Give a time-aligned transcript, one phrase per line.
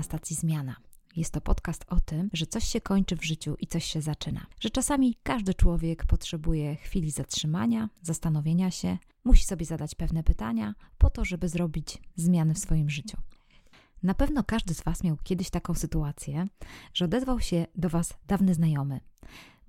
[0.00, 0.76] Na stacji Zmiana.
[1.16, 4.46] Jest to podcast o tym, że coś się kończy w życiu i coś się zaczyna.
[4.60, 11.10] Że czasami każdy człowiek potrzebuje chwili zatrzymania, zastanowienia się, musi sobie zadać pewne pytania po
[11.10, 13.16] to, żeby zrobić zmiany w swoim życiu.
[14.02, 16.46] Na pewno każdy z Was miał kiedyś taką sytuację,
[16.94, 19.00] że odezwał się do Was dawny znajomy.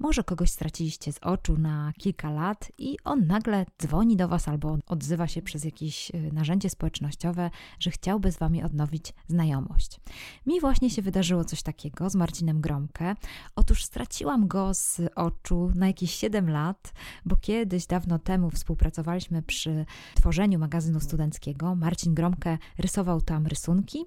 [0.02, 4.78] Może kogoś straciliście z oczu na kilka lat i on nagle dzwoni do Was albo
[4.88, 10.00] odzywa się przez jakieś y, narzędzie społecznościowe, że chciałby z Wami odnowić znajomość.
[10.46, 13.16] Mi właśnie się wydarzyło coś takiego z Marcinem Gromkę.
[13.56, 16.94] Otóż straciłam go z oczu na jakieś 7 lat,
[17.26, 19.86] bo kiedyś dawno temu współpracowaliśmy przy
[20.16, 21.76] tworzeniu magazynu studenckiego.
[21.76, 24.06] Marcin Gromkę rysował tam rysunki,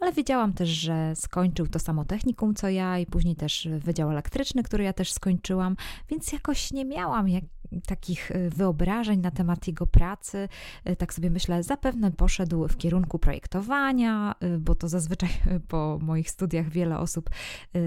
[0.00, 4.62] ale wiedziałam też, że skończył to samo technikum co ja i później też Wydział Elektryczny,
[4.62, 5.76] który ja też skończyłam skończyłam,
[6.10, 7.44] więc jakoś nie miałam jak,
[7.86, 10.48] takich y, wyobrażeń na temat jego pracy.
[10.88, 15.30] Y, tak sobie myślę, zapewne poszedł w kierunku projektowania, y, bo to zazwyczaj
[15.68, 17.30] po moich studiach wiele osób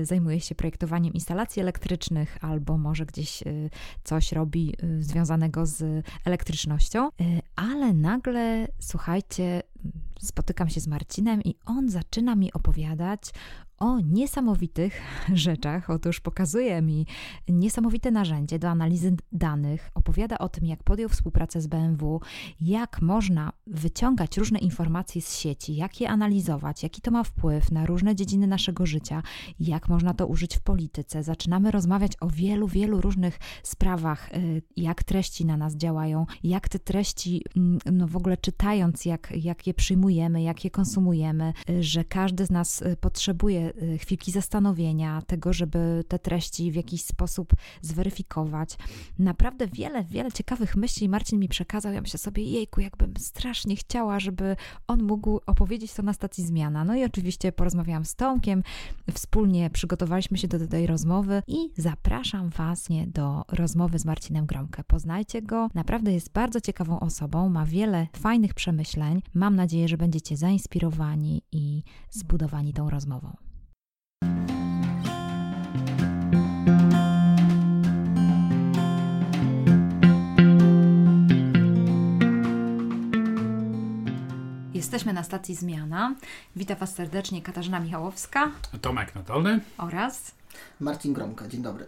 [0.04, 3.44] zajmuje się projektowaniem instalacji elektrycznych albo może gdzieś
[4.04, 7.10] coś robi związanego z elektrycznością,
[7.56, 9.64] ale nagle, słuchajcie,
[10.20, 13.32] spotykam się z Marcinem i on zaczyna mi opowiadać
[13.80, 15.02] o niesamowitych
[15.34, 15.90] rzeczach.
[15.90, 17.06] Otóż pokazuje mi
[17.50, 22.22] niesamowite narzędzie do analizy danych, opowiada o tym, jak podjął współpracę z BMW,
[22.62, 27.86] jak można wyciągać różne informacje z sieci, jak je analizować, jaki to ma wpływ na
[27.86, 29.23] różne dziedziny naszego życia,
[29.59, 31.23] jak można to użyć w polityce.
[31.23, 36.80] Zaczynamy rozmawiać o wielu, wielu różnych sprawach, y, jak treści na nas działają, jak te
[36.80, 42.04] treści, mm, no w ogóle czytając, jak, jak je przyjmujemy, jak je konsumujemy, y, że
[42.04, 43.64] każdy z nas y, potrzebuje
[43.99, 48.77] chwilki zastanowienia, tego, żeby te treści w jakiś sposób zweryfikować.
[49.20, 51.93] Naprawdę wiele, wiele ciekawych myśli Marcin mi przekazał.
[51.93, 54.55] Ja myślę sobie, jejku, jakbym strasznie chciała, żeby
[54.87, 56.86] on mógł opowiedzieć to na stacji Zmiana.
[56.86, 58.64] No i oczywiście porozmawiałam z Tomkiem,
[59.14, 64.83] wspólnie przygotowaliśmy się do tej rozmowy i zapraszam Was nie do rozmowy z Marcinem Gromkę.
[64.83, 69.21] Poznajcie go, naprawdę jest bardzo ciekawą osobą, ma wiele fajnych przemyśleń.
[69.33, 73.36] Mam nadzieję, że będziecie zainspirowani i zbudowani tą rozmową.
[84.86, 86.16] Jesteśmy na stacji Zmiana.
[86.56, 88.52] Witam Was serdecznie Katarzyna Michałowska.
[88.82, 89.60] Tomek Nadolny.
[89.78, 90.32] Oraz
[90.80, 91.48] Marcin Gromka.
[91.48, 91.86] Dzień dobry.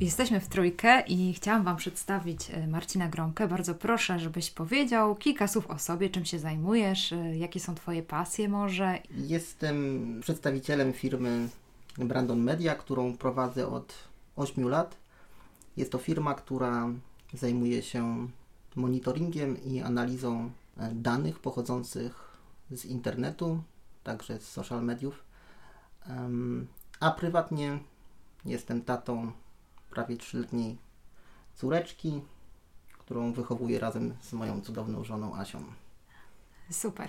[0.00, 3.48] Jesteśmy w trójkę i chciałam Wam przedstawić e, Marcina Gromkę.
[3.48, 8.02] Bardzo proszę, żebyś powiedział kilka słów o sobie, czym się zajmujesz, e, jakie są Twoje
[8.02, 8.98] pasje może.
[9.10, 11.48] Jestem przedstawicielem firmy
[11.98, 13.94] Brandon Media, którą prowadzę od
[14.36, 14.96] 8 lat.
[15.76, 16.88] Jest to firma, która
[17.34, 18.28] zajmuje się
[18.76, 20.50] monitoringiem i analizą
[20.92, 22.38] danych pochodzących
[22.70, 23.62] z internetu,
[24.04, 25.24] także z social mediów.
[27.00, 27.78] A prywatnie
[28.44, 29.32] jestem tatą
[29.90, 30.78] prawie trzyletniej
[31.54, 32.20] córeczki,
[32.98, 35.62] którą wychowuję razem z moją cudowną żoną Asią.
[36.82, 37.08] Super.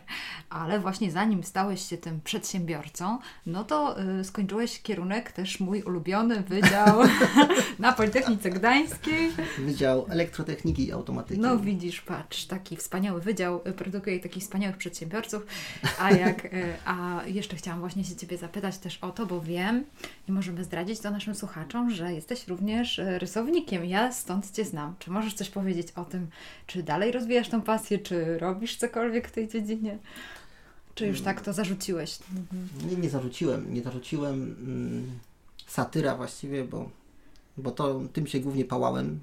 [0.50, 6.42] Ale właśnie zanim stałeś się tym przedsiębiorcą, no to y, skończyłeś kierunek też mój ulubiony
[6.42, 7.02] wydział
[7.80, 9.32] na Politechnice Gdańskiej.
[9.58, 11.40] Wydział Elektrotechniki i Automatyki.
[11.40, 15.46] No widzisz, patrz, taki wspaniały wydział y, produkuje takich wspaniałych przedsiębiorców.
[16.00, 19.84] A jak, y, a jeszcze chciałam właśnie się Ciebie zapytać też o to, bo wiem
[20.28, 23.86] i możemy zdradzić to naszym słuchaczom, że jesteś również y, rysownikiem.
[23.86, 24.96] Ja stąd Cię znam.
[25.00, 26.28] Czy możesz coś powiedzieć o tym,
[26.68, 29.98] czy dalej rozwijasz tą pasję, czy robisz cokolwiek w tej dziedzinie?
[30.96, 32.20] Czy już tak to zarzuciłeś?
[32.90, 33.74] Nie, nie zarzuciłem.
[33.74, 35.20] Nie zarzuciłem mm,
[35.68, 36.90] satyra właściwie, bo,
[37.58, 39.20] bo to tym się głównie pałałem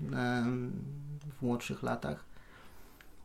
[1.38, 2.24] w młodszych latach.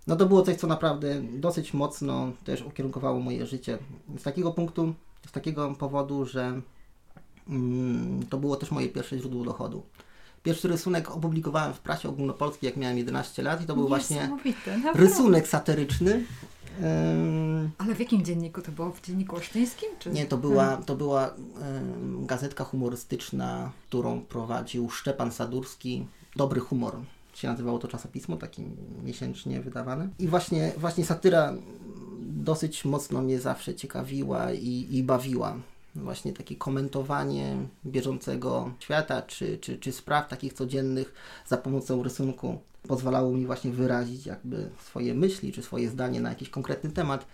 [0.07, 3.77] No to było coś, co naprawdę dosyć mocno też ukierunkowało moje życie.
[4.17, 4.93] Z takiego punktu,
[5.27, 6.61] z takiego powodu, że
[7.49, 9.83] mm, to było też moje pierwsze źródło dochodu.
[10.43, 14.29] Pierwszy rysunek opublikowałem w prasie ogólnopolskiej, jak miałem 11 lat i to był właśnie
[14.93, 16.25] rysunek satyryczny
[17.77, 18.91] ale w jakim dzienniku to było?
[18.91, 19.89] W dzienniku olsztyńskim?
[19.99, 20.09] Czy...
[20.09, 21.33] Nie, to była, to była
[22.21, 26.05] gazetka humorystyczna, którą prowadził Szczepan Sadurski.
[26.35, 26.95] Dobry humor
[27.33, 28.63] się nazywało to czasopismo, taki
[29.03, 30.07] miesięcznie wydawane.
[30.19, 31.53] I właśnie, właśnie satyra
[32.19, 35.55] dosyć mocno mnie zawsze ciekawiła i, i bawiła.
[35.95, 41.13] Właśnie takie komentowanie bieżącego świata czy, czy, czy spraw takich codziennych
[41.47, 46.49] za pomocą rysunku pozwalało mi właśnie wyrazić jakby swoje myśli czy swoje zdanie na jakiś
[46.49, 47.25] konkretny temat.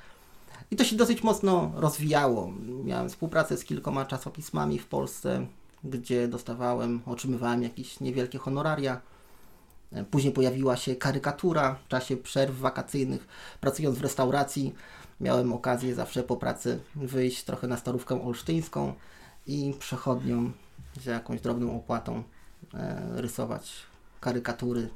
[0.71, 2.51] I to się dosyć mocno rozwijało.
[2.83, 5.47] Miałem współpracę z kilkoma czasopismami w Polsce,
[5.83, 9.01] gdzie dostawałem, otrzymywałem jakieś niewielkie honoraria.
[10.11, 13.27] Później pojawiła się karykatura w czasie przerw wakacyjnych.
[13.61, 14.73] Pracując w restauracji,
[15.21, 18.93] miałem okazję zawsze po pracy wyjść trochę na starówkę olsztyńską
[19.47, 20.53] i przechodniom
[21.03, 22.23] za jakąś drobną opłatą
[22.73, 23.73] e, rysować
[24.19, 24.89] karykatury,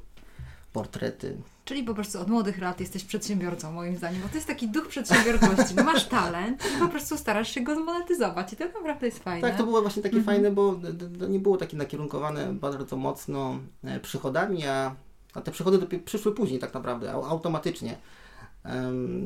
[0.72, 1.36] portrety.
[1.64, 4.88] Czyli po prostu od młodych lat jesteś przedsiębiorcą, moim zdaniem, bo to jest taki duch
[4.88, 5.74] przedsiębiorczości.
[5.76, 9.48] No masz talent i po prostu starasz się go zmonetyzować i to naprawdę jest fajne.
[9.48, 10.36] Tak, to było właśnie takie mhm.
[10.36, 10.76] fajne, bo
[11.18, 14.94] to nie było takie nakierunkowane bardzo mocno e, przychodami, a,
[15.34, 17.96] a te przychody przyszły później tak naprawdę, automatycznie.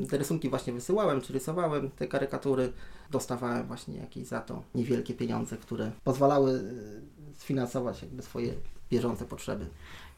[0.09, 2.73] Te rysunki właśnie wysyłałem, czy rysowałem, te karykatury,
[3.11, 8.53] dostawałem właśnie jakieś za to niewielkie pieniądze, które pozwalały e, sfinansować jakby swoje
[8.91, 9.67] bieżące potrzeby.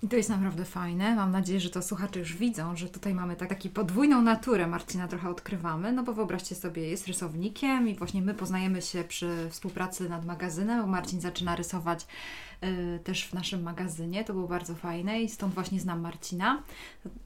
[0.04, 1.16] I to jest naprawdę fajne.
[1.16, 5.07] Mam nadzieję, że to słuchacze już widzą, że tutaj mamy tak, taki podwójną naturę Marcina
[5.07, 10.10] trochę odkrywamy, no bo wyobraźcie sobie, jest rysownikiem i właśnie my poznajemy się przy współpracy
[10.10, 12.07] nad magazynem, bo Marcin zaczyna rysować
[12.63, 16.63] y, też w naszym magazynie, to było bardzo fajne i stąd właśnie znam Marcina.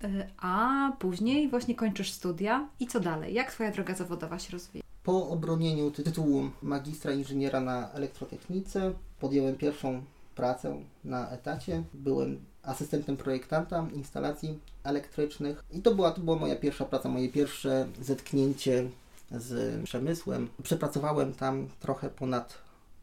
[0.04, 3.34] Y, a później właśnie kończysz studia i co dalej?
[3.34, 4.84] Jak Twoja droga zawodowa się rozwija?
[5.04, 10.02] Po obronieniu tytułu magistra inżyniera na elektrotechnice podjąłem pierwszą
[10.36, 11.84] pracę na etacie.
[11.94, 17.88] Byłem asystentem projektanta instalacji elektrycznych i to była, to była moja pierwsza praca, moje pierwsze
[18.02, 18.90] zetknięcie
[19.32, 20.50] z przemysłem.
[20.64, 22.58] Przepracowałem tam trochę ponad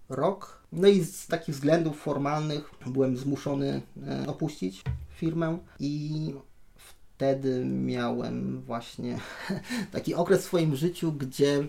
[0.09, 0.61] rok.
[0.73, 4.83] No i z takich względów formalnych byłem zmuszony e, opuścić
[5.17, 6.35] firmę i
[6.77, 9.19] wtedy miałem właśnie
[9.93, 11.65] taki okres w swoim życiu, gdzie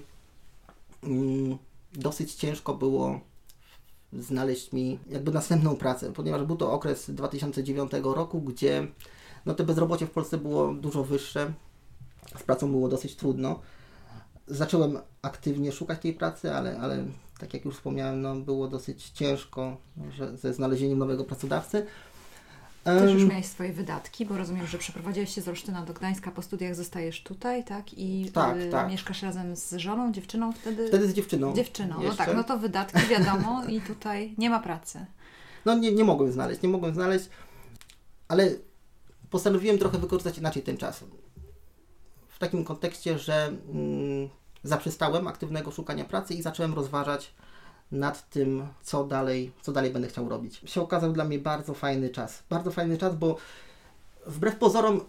[1.03, 1.57] mm,
[1.93, 3.19] dosyć ciężko było
[4.13, 8.87] znaleźć mi jakby następną pracę, ponieważ był to okres 2009 roku, gdzie
[9.45, 11.53] no to bezrobocie w Polsce było dużo wyższe,
[12.37, 13.59] z pracą było dosyć trudno.
[14.47, 17.05] Zacząłem aktywnie szukać tej pracy, ale, ale
[17.39, 19.77] tak jak już wspomniałem, no, było dosyć ciężko
[20.11, 21.85] że, ze znalezieniem nowego pracodawcy.
[22.83, 26.41] Też już miałeś swoje wydatki, bo rozumiem, że przeprowadziłeś się z Olsztyna do Gdańska, po
[26.41, 27.93] studiach zostajesz tutaj, tak?
[27.93, 28.91] I tak, y, tak.
[28.91, 30.87] mieszkasz razem z żoną, dziewczyną wtedy?
[30.87, 31.53] Wtedy z dziewczyną.
[31.53, 35.05] Dziewczyną, no tak, no to wydatki wiadomo i tutaj nie ma pracy.
[35.65, 37.29] No nie, nie mogłem znaleźć, nie mogłem znaleźć,
[38.27, 38.49] ale
[39.29, 41.03] postanowiłem trochę wykorzystać inaczej ten czas.
[42.27, 44.29] W takim kontekście, że mm,
[44.63, 47.33] zaprzestałem aktywnego szukania pracy i zacząłem rozważać
[47.91, 50.61] nad tym, co dalej, co dalej będę chciał robić.
[50.65, 52.43] Się okazał dla mnie bardzo fajny czas.
[52.49, 53.37] Bardzo fajny czas, bo
[54.25, 55.01] wbrew pozorom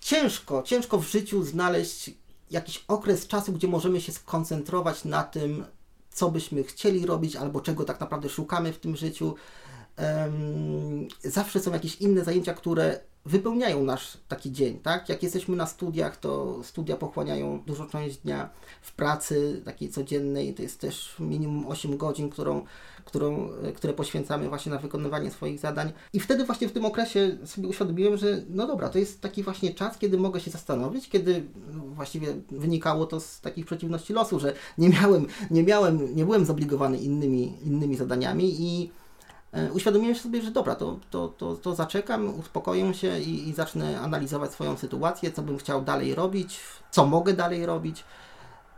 [0.00, 2.10] ciężko, ciężko w życiu znaleźć
[2.50, 5.64] jakiś okres czasu, gdzie możemy się skoncentrować na tym,
[6.10, 9.34] co byśmy chcieli robić, albo czego tak naprawdę szukamy w tym życiu.
[9.98, 15.08] Um, zawsze są jakieś inne zajęcia, które wypełniają nasz taki dzień, tak?
[15.08, 18.50] Jak jesteśmy na studiach, to studia pochłaniają dużą część dnia
[18.82, 22.64] w pracy takiej codziennej, to jest też minimum 8 godzin, którą,
[23.04, 25.92] którą, które poświęcamy właśnie na wykonywanie swoich zadań.
[26.12, 29.74] I wtedy właśnie w tym okresie sobie uświadomiłem, że no dobra, to jest taki właśnie
[29.74, 31.44] czas, kiedy mogę się zastanowić, kiedy
[31.94, 36.98] właściwie wynikało to z takich przeciwności losu, że nie miałem, nie miałem, nie byłem zobligowany
[36.98, 38.90] innymi, innymi zadaniami i
[39.72, 44.52] uświadomiłem sobie, że dobra, to, to, to, to zaczekam, uspokoję się i, i zacznę analizować
[44.52, 48.04] swoją sytuację, co bym chciał dalej robić, co mogę dalej robić.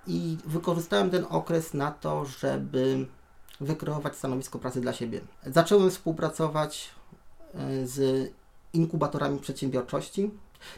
[0.06, 3.06] I wykorzystałem ten okres na to, żeby
[3.60, 5.20] wykreować stanowisko pracy dla siebie.
[5.46, 6.90] Zacząłem współpracować
[7.54, 8.30] e, z
[8.72, 10.30] inkubatorami przedsiębiorczości.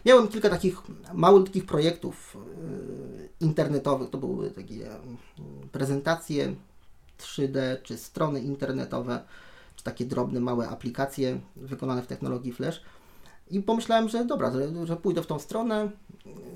[0.05, 0.83] Miałem kilka takich
[1.15, 4.11] małych projektów e, internetowych.
[4.11, 4.91] To były takie
[5.73, 6.55] prezentacje
[7.19, 9.21] 3D czy strony internetowe
[9.87, 12.83] takie drobne, małe aplikacje wykonane w technologii Flash.
[13.51, 15.91] I pomyślałem, że dobra, że, że pójdę w tą stronę,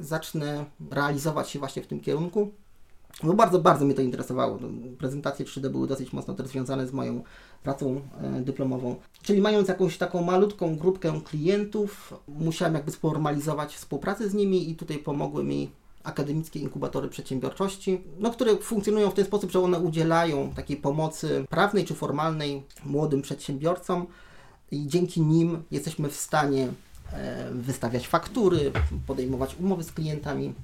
[0.01, 2.53] zacznę realizować się właśnie w tym kierunku.
[3.23, 4.59] Bo bardzo, bardzo mnie to interesowało.
[4.99, 7.23] Prezentacje 3D były dosyć mocno też związane z moją
[7.63, 8.97] pracą e, dyplomową.
[9.23, 14.99] Czyli mając jakąś taką malutką grupkę klientów, musiałem jakby sformalizować współpracę z nimi i tutaj
[14.99, 15.71] pomogły mi
[16.05, 21.85] akademickie inkubatory przedsiębiorczości, no, które funkcjonują w ten sposób, że one udzielają takiej pomocy prawnej
[21.85, 24.07] czy formalnej młodym przedsiębiorcom
[24.71, 26.69] i dzięki nim jesteśmy w stanie
[27.13, 28.73] e, wystawiać faktury,
[29.07, 30.55] podejmować umowy z klientami.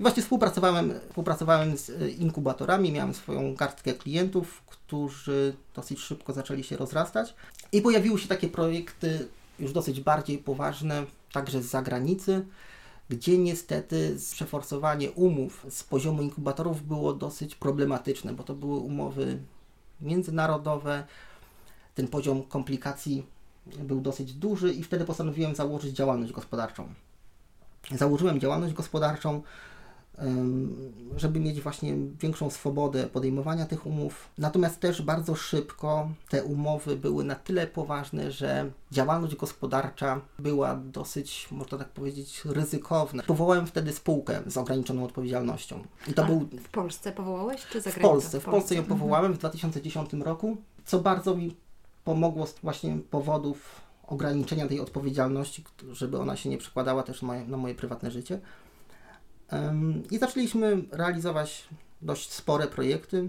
[0.00, 6.64] I właśnie współpracowałem, współpracowałem z e, inkubatorami, miałem swoją kartkę klientów, którzy dosyć szybko zaczęli
[6.64, 7.34] się rozrastać
[7.72, 9.28] i pojawiły się takie projekty
[9.58, 12.44] już dosyć bardziej poważne, także z zagranicy,
[13.08, 19.38] gdzie niestety przeforsowanie umów z poziomu inkubatorów było dosyć problematyczne, bo to były umowy
[20.00, 21.04] międzynarodowe,
[21.94, 23.26] ten poziom komplikacji
[23.66, 26.88] był dosyć duży i wtedy postanowiłem założyć działalność gospodarczą.
[27.90, 29.42] Założyłem działalność gospodarczą,
[31.16, 34.28] żeby mieć właśnie większą swobodę podejmowania tych umów.
[34.38, 41.48] Natomiast też bardzo szybko te umowy były na tyle poważne, że działalność gospodarcza była dosyć,
[41.50, 43.22] można tak powiedzieć, ryzykowna.
[43.22, 45.84] Powołałem wtedy spółkę z ograniczoną odpowiedzialnością.
[46.08, 46.48] I to A był...
[46.64, 48.40] W Polsce powołałeś, czy za W Polsce.
[48.40, 48.98] W Polsce ją mhm.
[48.98, 51.56] powołałem w 2010 roku, co bardzo mi
[52.04, 57.74] pomogło z właśnie powodów ograniczenia tej odpowiedzialności, żeby ona się nie przekładała też na moje
[57.74, 58.40] prywatne życie.
[60.10, 61.68] I zaczęliśmy realizować
[62.02, 63.28] dość spore projekty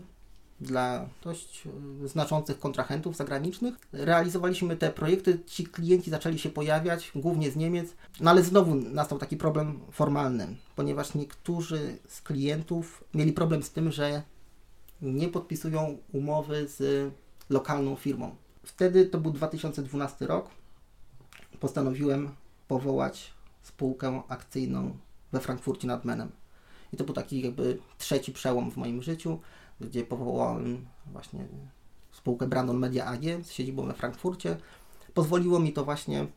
[0.62, 1.68] dla dość
[2.04, 3.76] e, znaczących kontrahentów zagranicznych.
[3.94, 9.18] Realizowaliśmy te projekty, ci klienci zaczęli się pojawiać, głównie z Niemiec, no ale znowu nastał
[9.18, 14.24] taki problem formalny, ponieważ niektórzy z klientów mieli problem z tym, że
[15.02, 17.12] nie podpisują umowy z
[17.50, 18.36] lokalną firmą.
[18.64, 20.50] Wtedy to był 2012 rok.
[21.60, 22.30] Postanowiłem
[22.68, 24.98] powołać spółkę akcyjną
[25.32, 26.32] we Frankfurcie nad Menem.
[26.94, 29.40] I to był taki jakby trzeci przełom w moim życiu,
[29.82, 31.48] gdzie powołałem właśnie
[32.12, 34.58] spółkę Brandon Media AG z siedzibą we Frankfurcie.
[35.14, 36.28] Pozwoliło mi to właśnie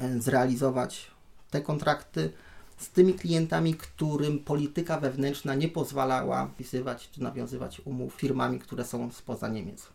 [0.00, 1.10] e, zrealizować
[1.50, 2.32] te kontrakty
[2.76, 9.12] z tymi klientami, którym polityka wewnętrzna nie pozwalała wpisywać czy nawiązywać umów firmami, które są
[9.12, 9.88] spoza Niemiec.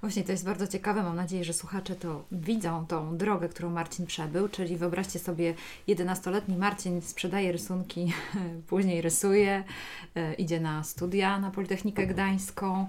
[0.00, 1.02] Właśnie to jest bardzo ciekawe.
[1.02, 4.48] Mam nadzieję, że słuchacze to widzą, tą drogę, którą Marcin przebył.
[4.48, 5.54] Czyli wyobraźcie sobie,
[5.88, 8.12] 11-letni Marcin sprzedaje rysunki,
[8.68, 9.64] później rysuje,
[10.14, 12.86] e, idzie na studia na Politechnikę Gdańską,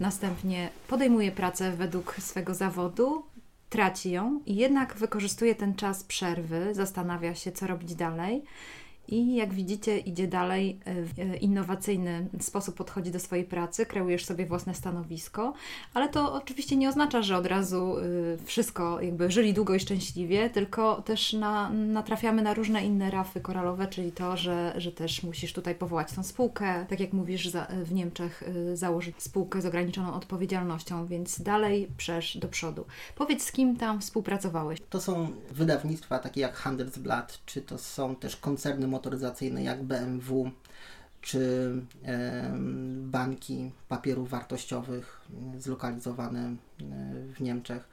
[0.00, 3.22] następnie podejmuje pracę według swego zawodu,
[3.70, 8.44] traci ją i jednak wykorzystuje ten czas przerwy, zastanawia się, co robić dalej
[9.08, 14.24] i jak widzicie, idzie dalej e, w e, innowacyjny sposób podchodzi do swojej pracy, kreujesz
[14.24, 15.52] sobie własne stanowisko,
[15.94, 18.02] ale to oczywiście nie oznacza, że od razu e,
[18.44, 23.86] wszystko jakby żyli długo i szczęśliwie, tylko też na, natrafiamy na różne inne rafy koralowe,
[23.86, 27.92] czyli to, że, że też musisz tutaj powołać tą spółkę, tak jak mówisz, za, w
[27.92, 28.44] Niemczech
[28.74, 32.84] założyć spółkę z ograniczoną odpowiedzialnością, więc dalej przesz do przodu.
[33.14, 34.78] Powiedz, z kim tam współpracowałeś?
[34.90, 40.50] To są wydawnictwa takie jak Handelsblatt, czy to są też koncerny motoryzacyjne jak BMW
[41.20, 41.72] czy
[43.00, 45.20] banki papierów wartościowych
[45.58, 46.56] zlokalizowane
[47.36, 47.88] w Niemczech.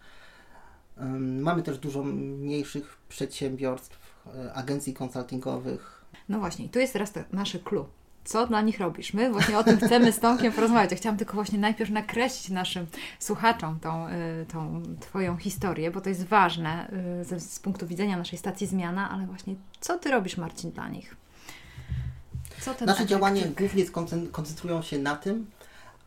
[1.48, 4.00] Mamy też dużo mniejszych przedsiębiorstw,
[4.36, 6.05] e, agencji konsultingowych.
[6.29, 7.86] No właśnie, i tu jest teraz nasze clue.
[8.23, 9.13] Co dla nich robisz?
[9.13, 10.91] My właśnie o tym chcemy z Tomkiem porozmawiać.
[10.91, 12.87] Ja chciałam tylko właśnie najpierw nakreślić naszym
[13.19, 16.89] słuchaczom tą, e, tą Twoją historię, bo to jest ważne
[17.31, 21.15] e, z, punktu widzenia naszej stacji Zmiana, ale właśnie co Ty robisz, Marcin, dla nich?
[22.85, 23.85] Nasze działania głównie
[24.31, 25.45] koncentrują się na tym,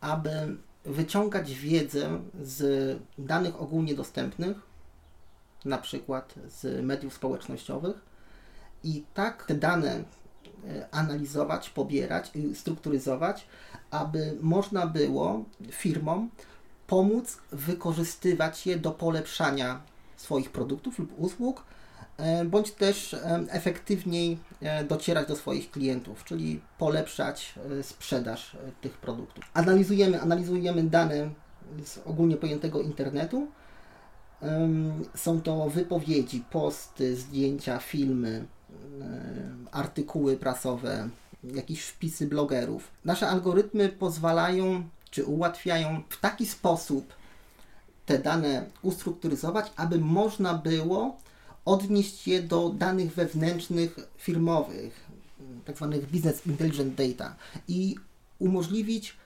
[0.01, 4.57] aby wyciągać wiedzę z danych ogólnie dostępnych,
[5.65, 7.95] na przykład z mediów społecznościowych
[8.83, 10.03] i tak te dane
[10.91, 13.47] analizować, pobierać i strukturyzować,
[13.91, 16.29] aby można było firmom
[16.87, 19.81] pomóc wykorzystywać je do polepszania
[20.17, 21.63] swoich produktów lub usług,
[22.17, 29.43] E, bądź też e, efektywniej e, docierać do swoich klientów, czyli polepszać sprzedaż tych produktów.
[29.53, 31.29] Analizujemy, analizujemy dane
[31.85, 33.47] z ogólnie pojętego internetu.
[35.15, 38.45] Są to wypowiedzi, posty, zdjęcia, filmy,
[39.71, 41.09] artykuły prasowe,
[41.43, 42.91] jakieś wpisy blogerów.
[43.05, 47.13] Nasze algorytmy pozwalają czy ułatwiają w taki sposób
[48.05, 51.17] te dane ustrukturyzować, aby można było
[51.65, 55.05] odnieść je do danych wewnętrznych firmowych,
[55.65, 57.35] tak zwanych business intelligent data
[57.67, 57.95] i
[58.39, 59.17] umożliwić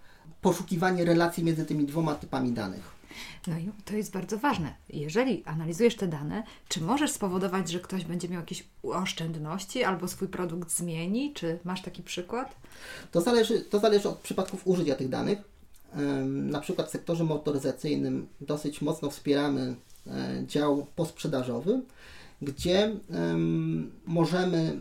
[0.41, 2.98] poszukiwanie relacji między tymi dwoma typami danych.
[3.47, 4.73] No i to jest bardzo ważne.
[4.89, 10.27] Jeżeli analizujesz te dane, czy możesz spowodować, że ktoś będzie miał jakieś oszczędności albo swój
[10.27, 11.33] produkt zmieni?
[11.33, 12.55] Czy masz taki przykład?
[13.11, 15.39] To zależy, to zależy od przypadków użycia tych danych.
[16.25, 19.75] Na przykład w sektorze motoryzacyjnym dosyć mocno wspieramy
[20.07, 21.81] e, dział posprzedażowy
[22.41, 22.95] gdzie
[24.05, 24.79] możemy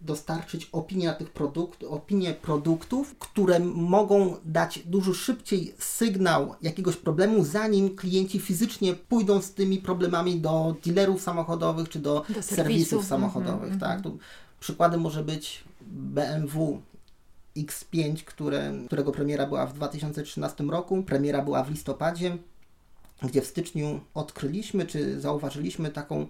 [0.00, 7.44] dostarczyć opinie na tych produkt, opinie produktów, które mogą dać dużo szybciej sygnał jakiegoś problemu,
[7.44, 13.68] zanim klienci fizycznie pójdą z tymi problemami do dealerów samochodowych czy do, do serwisów samochodowych.
[13.68, 13.80] Mm -hmm.
[13.80, 14.00] tak?
[14.00, 14.18] Tu
[14.60, 16.82] przykładem może być BMW
[17.56, 21.02] X5, które, którego premiera była w 2013 roku.
[21.02, 22.38] Premiera była w listopadzie,
[23.22, 26.26] gdzie w styczniu odkryliśmy czy zauważyliśmy taką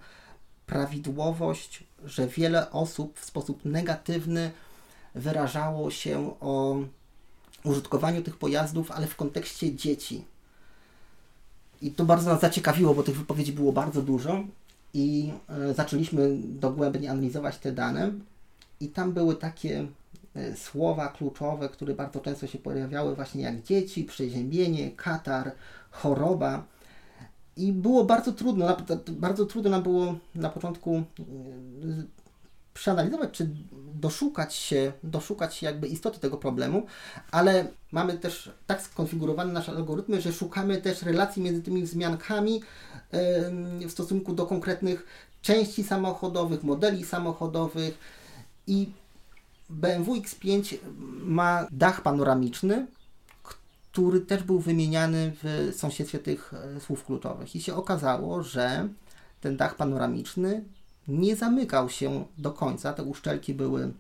[0.71, 4.51] prawidłowość, że wiele osób w sposób negatywny
[5.15, 6.77] wyrażało się o
[7.65, 10.25] użytkowaniu tych pojazdów, ale w kontekście dzieci.
[11.83, 14.45] I to bardzo nas zaciekawiło, bo tych wypowiedzi było bardzo dużo
[14.95, 18.13] i e, zaczęliśmy dogłębnie analizować te dane
[18.81, 19.87] i tam były takie
[20.35, 25.53] e, słowa kluczowe, które bardzo często się pojawiały właśnie jak dzieci, przeziębienie, katar,
[25.91, 26.65] choroba.
[27.57, 28.77] I było bardzo trudno,
[29.09, 31.03] bardzo trudno nam było na początku e,
[32.75, 33.51] przeanalizować, czy
[33.95, 36.87] doszukać się, doszukać się jakby istoty tego problemu,
[37.31, 42.63] ale mamy też tak skonfigurowane nasze algorytmy, że szukamy też relacji między tymi wzmiankami
[43.89, 45.07] w stosunku do konkretnych
[45.43, 47.99] części samochodowych, modeli samochodowych.
[48.67, 48.89] I
[49.71, 50.77] BMW X5
[51.23, 52.87] ma dach panoramiczny,
[53.93, 57.57] który też był wymieniany w sąsiedztwie tych e, słów kluczowych.
[57.57, 58.89] I się okazało, że
[59.41, 60.65] ten dach panoramiczny
[61.09, 63.93] nie zamykał się do końca, te uszczelki były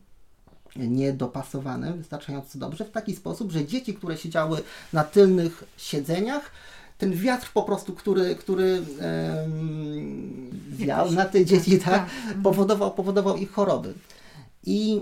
[0.77, 6.51] niedopasowane wystarczająco dobrze, w taki sposób, że dzieci, które siedziały na tylnych siedzeniach,
[6.99, 8.83] ten wiatr po prostu, który, który
[9.43, 13.95] um, wiał na te dzieci, tak, tak, tak, powodował, powodował ich choroby.
[14.65, 15.01] I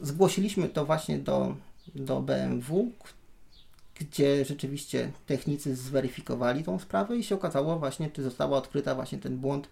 [0.00, 1.56] zgłosiliśmy to właśnie do,
[1.94, 2.90] do BMW,
[4.00, 9.36] gdzie rzeczywiście technicy zweryfikowali tą sprawę i się okazało właśnie, czy została odkryta właśnie ten
[9.36, 9.68] błąd,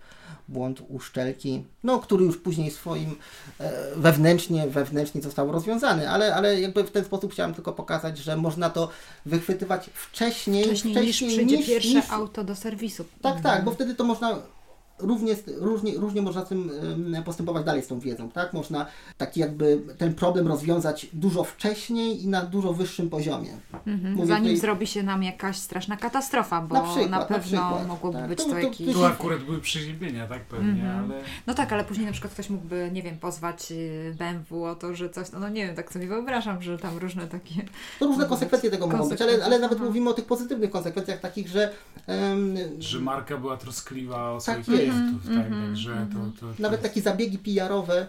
[0.48, 3.16] błąd uszczelki, no, który już później swoim
[3.58, 8.36] e, wewnętrznie, wewnętrznie został rozwiązany, ale, ale jakby w ten sposób chciałem tylko pokazać, że
[8.36, 8.88] można to
[9.26, 12.10] wychwytywać wcześniej, wcześniej, wcześniej niż przyjdzie niż, pierwsze niż...
[12.10, 13.04] auto do serwisu.
[13.22, 14.38] Tak, tak, bo wtedy to można
[15.02, 16.70] równie, różnie, różnie można z tym
[17.24, 18.52] postępować dalej z tą wiedzą, tak?
[18.52, 23.50] Można taki jakby ten problem rozwiązać dużo wcześniej i na dużo wyższym poziomie.
[23.86, 24.26] Mhm.
[24.26, 24.56] Zanim tutaj...
[24.56, 28.28] zrobi się nam jakaś straszna katastrofa, bo na, przykład, na pewno na przykład, mogłoby tak.
[28.28, 28.92] być to, to, jakiś...
[28.92, 31.04] Tu akurat były przeziębienia, tak pewnie, mhm.
[31.04, 31.20] ale...
[31.46, 34.94] No tak, ale później na przykład ktoś mógłby, nie wiem, pozwać y, BMW o to,
[34.94, 37.54] że coś, no, no nie wiem, tak sobie wyobrażam, że tam różne takie...
[37.98, 41.48] To różne konsekwencje tego mogą być, ale, ale nawet mówimy o tych pozytywnych konsekwencjach takich,
[41.48, 41.72] że...
[42.06, 42.56] Um...
[42.78, 46.32] Że marka była troskliwa o tak swoich klientów, mm, tak, mm, także to, mhm.
[46.32, 48.08] to, to, Nawet takie zabiegi PR-owe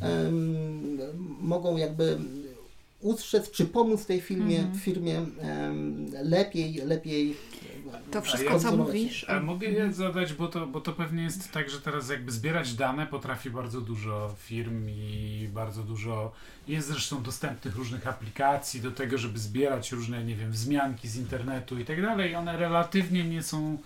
[0.00, 0.98] um,
[1.40, 2.18] mogą jakby
[3.00, 4.78] ustrzec czy pomóc tej firmie, mhm.
[4.78, 7.36] firmie um, lepiej, lepiej
[8.10, 9.26] to wszystko, co mówisz.
[9.28, 12.74] A mogę je zadać, bo to, bo to pewnie jest tak, że teraz jakby zbierać
[12.74, 16.32] dane potrafi bardzo dużo firm i bardzo dużo
[16.68, 21.78] jest zresztą dostępnych różnych aplikacji do tego, żeby zbierać różne, nie wiem, wzmianki z internetu
[21.78, 22.34] i tak dalej.
[22.34, 23.78] One relatywnie nie są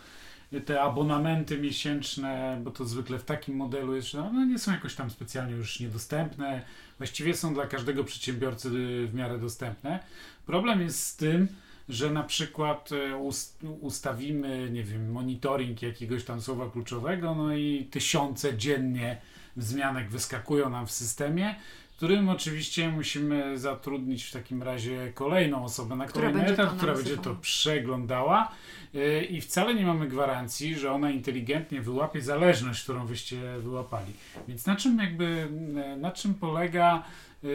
[0.64, 4.94] te abonamenty miesięczne, bo to zwykle w takim modelu jest, że one nie są jakoś
[4.94, 6.62] tam specjalnie już niedostępne.
[6.98, 8.70] Właściwie są dla każdego przedsiębiorcy
[9.06, 10.00] w miarę dostępne.
[10.46, 11.48] Problem jest z tym,
[11.88, 13.16] że na przykład e,
[13.80, 19.20] ustawimy, nie wiem, monitoring jakiegoś tam słowa kluczowego, no i tysiące dziennie
[19.56, 21.54] wzmianek wyskakują nam w systemie,
[21.96, 27.34] którym oczywiście musimy zatrudnić w takim razie kolejną osobę na kolejny etap, która będzie to
[27.34, 28.52] przeglądała
[28.94, 34.12] e, i wcale nie mamy gwarancji, że ona inteligentnie wyłapie zależność, którą wyście wyłapali.
[34.48, 35.48] Więc na czym jakby,
[35.84, 37.02] e, na czym polega
[37.44, 37.48] e,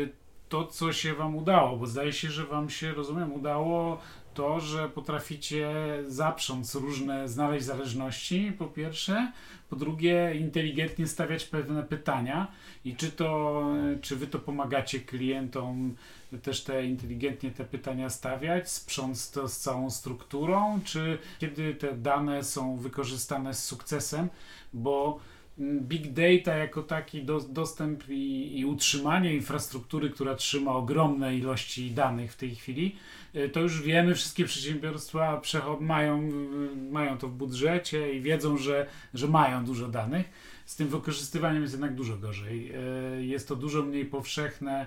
[0.50, 1.78] to, co się Wam udało?
[1.78, 4.02] Bo zdaje się, że Wam się, rozumiem, udało
[4.34, 5.70] to, że potraficie
[6.08, 9.32] zaprząc różne, znaleźć zależności, po pierwsze,
[9.70, 12.48] po drugie, inteligentnie stawiać pewne pytania.
[12.86, 13.64] I czy to,
[14.02, 15.96] czy wy to pomagacie klientom
[16.42, 22.44] też te inteligentnie te pytania stawiać, sprząc to z całą strukturą, czy kiedy te dane
[22.44, 24.30] są wykorzystane z sukcesem,
[24.74, 25.20] bo
[25.62, 32.34] big data jako taki do, dostęp i, i, utrzymanie infrastruktury, która trzyma ogromne ilości danych
[32.34, 32.96] w tej chwili,
[33.36, 35.42] y, to już wiemy, wszystkie przedsiębiorstwa
[35.80, 40.30] mają, y, mają to w budżecie i wiedzą, że, że mają dużo danych.
[40.66, 42.72] Z tym wykorzystywaniem jest jednak dużo gorzej.
[43.20, 44.86] Y, jest to dużo mniej powszechne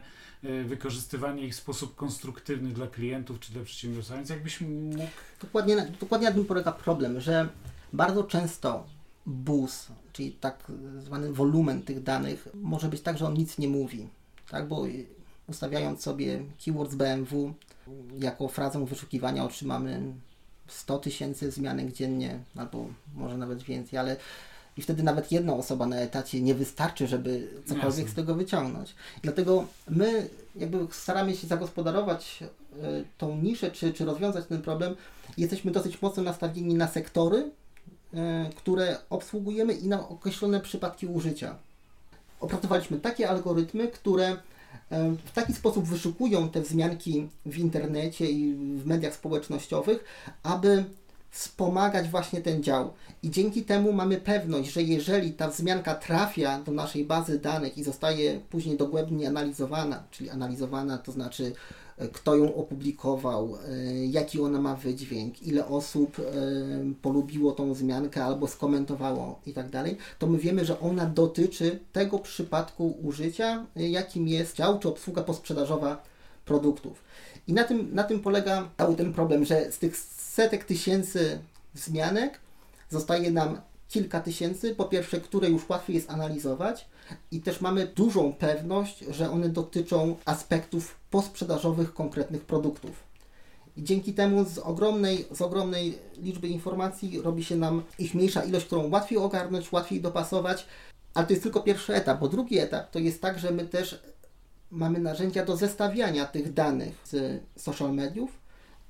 [0.64, 4.16] wykorzystywanie ich w sposób konstruktywny dla klientów czy dla przedsiębiorstwa.
[4.16, 5.06] Więc jakbyś mógł.
[5.42, 7.48] Dokładnie, dokładnie na tym polega problem, że
[7.92, 8.86] bardzo często
[9.26, 14.08] bus, czyli tak zwany wolumen tych danych, może być tak, że on nic nie mówi,
[14.50, 14.84] tak, bo
[15.48, 17.54] ustawiając sobie keywords BMW
[18.18, 20.14] jako frazę wyszukiwania otrzymamy
[20.66, 24.16] 100 tysięcy zmianek dziennie, albo może nawet więcej, ale
[24.76, 28.12] i wtedy nawet jedna osoba na etacie nie wystarczy, żeby cokolwiek Jasne.
[28.12, 28.94] z tego wyciągnąć.
[29.22, 34.96] Dlatego my jakby staramy się zagospodarować y, tą niszę, czy, czy rozwiązać ten problem.
[35.36, 37.63] Jesteśmy dosyć mocno nastawieni na sektory, E,
[38.56, 41.56] które obsługujemy i na określone przypadki użycia.
[42.40, 44.36] Opracowaliśmy takie algorytmy, które e,
[45.24, 50.04] w taki sposób wyszukują te wzmianki w internecie i w mediach społecznościowych,
[50.42, 50.84] aby
[51.30, 52.92] wspomagać właśnie ten dział.
[53.22, 57.84] I dzięki temu mamy pewność, że jeżeli ta wzmianka trafia do naszej bazy danych i
[57.84, 61.52] zostaje później dogłębnie analizowana, czyli analizowana to znaczy
[62.12, 63.58] kto ją opublikował,
[64.10, 66.16] jaki ona ma wydźwięk, ile osób
[67.02, 72.18] polubiło tą zmiankę albo skomentowało i tak dalej, to my wiemy, że ona dotyczy tego
[72.18, 76.02] przypadku użycia, jakim jest dział czy obsługa posprzedażowa
[76.44, 77.04] produktów.
[77.48, 81.38] I na tym, na tym polega cały ten problem, że z tych setek tysięcy
[81.74, 82.40] wzmianek
[82.90, 86.88] zostaje nam kilka tysięcy, po pierwsze, które już łatwiej jest analizować
[87.30, 93.14] i też mamy dużą pewność, że one dotyczą aspektów posprzedażowych konkretnych produktów.
[93.76, 98.66] I dzięki temu z ogromnej, z ogromnej liczby informacji robi się nam ich mniejsza ilość,
[98.66, 100.66] którą łatwiej ogarnąć, łatwiej dopasować,
[101.14, 104.02] ale to jest tylko pierwszy etap, bo drugi etap to jest tak, że my też
[104.70, 108.30] mamy narzędzia do zestawiania tych danych z social mediów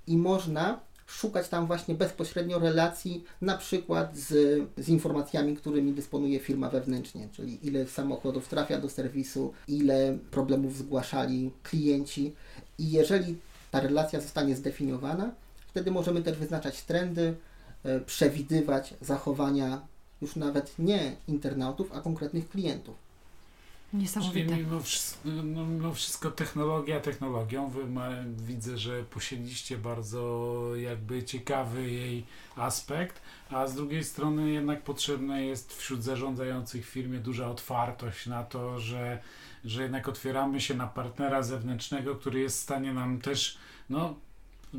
[0.06, 0.80] i można
[1.14, 4.28] szukać tam właśnie bezpośrednio relacji, na przykład z,
[4.76, 11.50] z informacjami, którymi dysponuje firma wewnętrznie, czyli ile samochodów trafia do serwisu, ile problemów zgłaszali
[11.62, 12.32] klienci.
[12.78, 13.38] I jeżeli
[13.70, 15.30] ta relacja zostanie zdefiniowana,
[15.66, 17.34] wtedy możemy też wyznaczać trendy,
[17.84, 19.86] e, przewidywać zachowania
[20.22, 23.03] już nawet nie internautów, a konkretnych klientów.
[23.94, 24.48] Niesamowite.
[24.48, 27.68] Czyli mimo wszystko, no, mimo wszystko technologia technologią.
[27.68, 28.08] Wy ma,
[28.46, 32.24] widzę, że posiedliście bardzo jakby ciekawy jej
[32.56, 38.44] aspekt, a z drugiej strony jednak potrzebna jest wśród zarządzających w firmie duża otwartość na
[38.44, 39.18] to, że,
[39.64, 43.58] że jednak otwieramy się na partnera zewnętrznego, który jest w stanie nam też
[43.90, 44.14] no,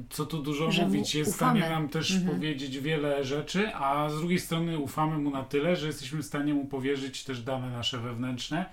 [0.09, 2.35] co tu dużo że mówić, jest w stanie nam też mhm.
[2.35, 6.53] powiedzieć wiele rzeczy, a z drugiej strony ufamy mu na tyle, że jesteśmy w stanie
[6.53, 8.65] mu powierzyć też dane nasze wewnętrzne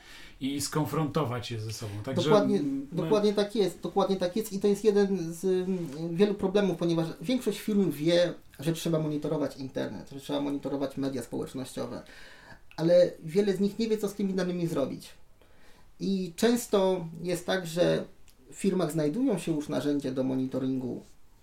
[0.42, 1.92] i skonfrontować je ze sobą.
[2.04, 2.86] Także dokładnie, my...
[2.92, 5.68] dokładnie tak jest, dokładnie tak jest i to jest jeden z
[6.10, 12.02] wielu problemów, ponieważ większość firm wie, że trzeba monitorować internet, że trzeba monitorować media społecznościowe,
[12.76, 15.10] ale wiele z nich nie wie, co z tymi danymi zrobić.
[16.00, 18.04] I często jest tak, że
[18.50, 21.02] w firmach znajdują się już narzędzia do monitoringu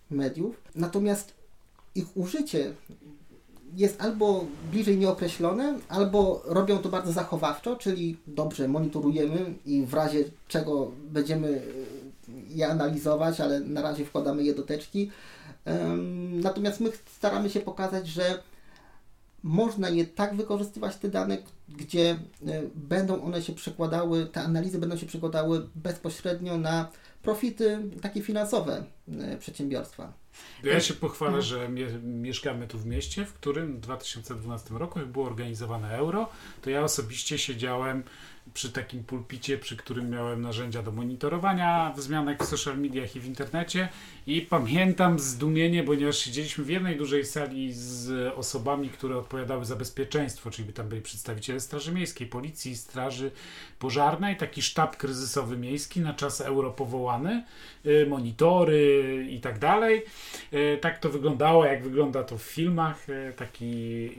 [0.09, 1.33] mediów, natomiast
[1.95, 2.73] ich użycie
[3.75, 10.23] jest albo bliżej nieokreślone, albo robią to bardzo zachowawczo, czyli dobrze monitorujemy i w razie
[10.47, 11.61] czego będziemy
[12.49, 15.11] je analizować, ale na razie wkładamy je do teczki.
[16.31, 18.43] Natomiast my staramy się pokazać, że
[19.43, 21.37] można je tak wykorzystywać, te dane,
[21.69, 26.89] gdzie e, będą one się przekładały, te analizy będą się przekładały bezpośrednio na
[27.21, 28.83] profity takie finansowe
[29.19, 30.13] e, przedsiębiorstwa.
[30.63, 31.45] Ja się pochwalę, mhm.
[31.45, 36.29] że mie mieszkamy tu w mieście, w którym w 2012 roku, jak było organizowane euro,
[36.61, 38.03] to ja osobiście siedziałem
[38.53, 43.25] przy takim pulpicie, przy którym miałem narzędzia do monitorowania wzmianek w social mediach i w
[43.25, 43.89] internecie
[44.27, 50.51] i pamiętam zdumienie, ponieważ siedzieliśmy w jednej dużej sali z osobami, które odpowiadały za bezpieczeństwo,
[50.51, 53.31] czyli tam byli przedstawiciele Straży Miejskiej, Policji, Straży
[53.79, 57.43] Pożarnej, taki sztab kryzysowy miejski na czas euro powołany,
[57.85, 60.03] y, monitory i tak dalej.
[60.53, 64.09] Y, tak to wyglądało, jak wygląda to w filmach, y, taki,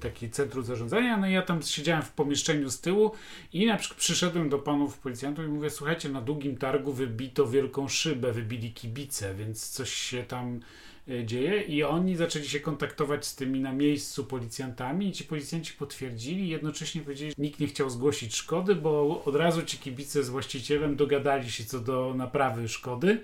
[0.00, 1.16] taki centrum zarządzania.
[1.16, 3.12] No i ja tam siedziałem w pomieszczeniu z tyłu
[3.52, 7.88] i na przykład przyszedłem do panów policjantów i mówię, słuchajcie, na długim targu wybito wielką
[7.88, 10.60] szybę, wybili kibice, więc coś się tam
[11.08, 15.72] e, dzieje i oni zaczęli się kontaktować z tymi na miejscu policjantami i ci policjanci
[15.72, 20.28] potwierdzili jednocześnie powiedzieli, że nikt nie chciał zgłosić szkody, bo od razu ci kibice z
[20.28, 23.22] właścicielem dogadali się co do naprawy szkody.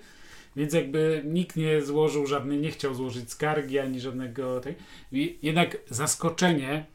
[0.55, 4.75] Więc jakby nikt nie złożył żadnej, nie chciał złożyć skargi ani żadnego tej.
[5.41, 6.85] Jednak zaskoczenie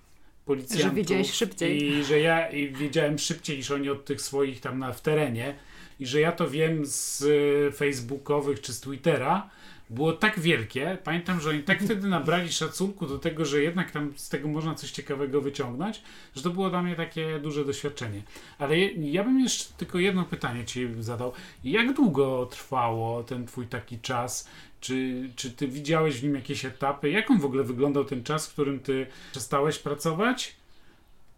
[0.45, 0.91] policjantów.
[0.91, 1.85] Że wiedziałeś szybciej.
[1.85, 5.55] I że ja i wiedziałem szybciej niż oni od tych swoich tam na, w terenie.
[6.01, 7.25] I że ja to wiem z
[7.69, 9.51] e, facebookowych czy z Twittera,
[9.93, 10.99] było tak wielkie.
[11.05, 14.75] Pamiętam, że oni tak wtedy nabrali szacunku do tego, że jednak tam z tego można
[14.75, 16.03] coś ciekawego wyciągnąć,
[16.37, 18.23] że to było dla mnie takie duże doświadczenie.
[18.59, 21.33] Ale ja bym jeszcze tylko jedno pytanie Ci zadał.
[21.65, 24.49] Jak długo trwało ten Twój taki czas?
[24.83, 27.11] Czy, czy Ty widziałeś w nim jakieś etapy?
[27.11, 30.57] Jak on w ogóle wyglądał ten czas, w którym Ty przestałeś pracować?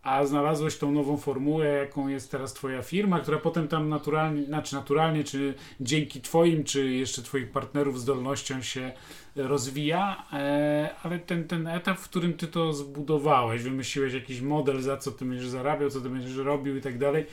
[0.05, 4.75] a znalazłeś tą nową formułę, jaką jest teraz Twoja firma, która potem tam naturalnie, znaczy
[4.75, 8.93] naturalnie, czy dzięki Twoim, czy jeszcze Twoich partnerów zdolnością się
[9.37, 14.97] rozwija, e, ale ten, ten etap, w którym Ty to zbudowałeś, wymyśliłeś jakiś model, za
[14.97, 17.27] co Ty będziesz zarabiał, co Ty będziesz robił i tak dalej.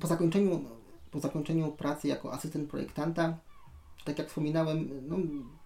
[0.00, 0.64] Po zakończeniu,
[1.10, 3.38] po zakończeniu pracy jako asystent projektanta,
[4.04, 5.16] tak jak wspominałem, no,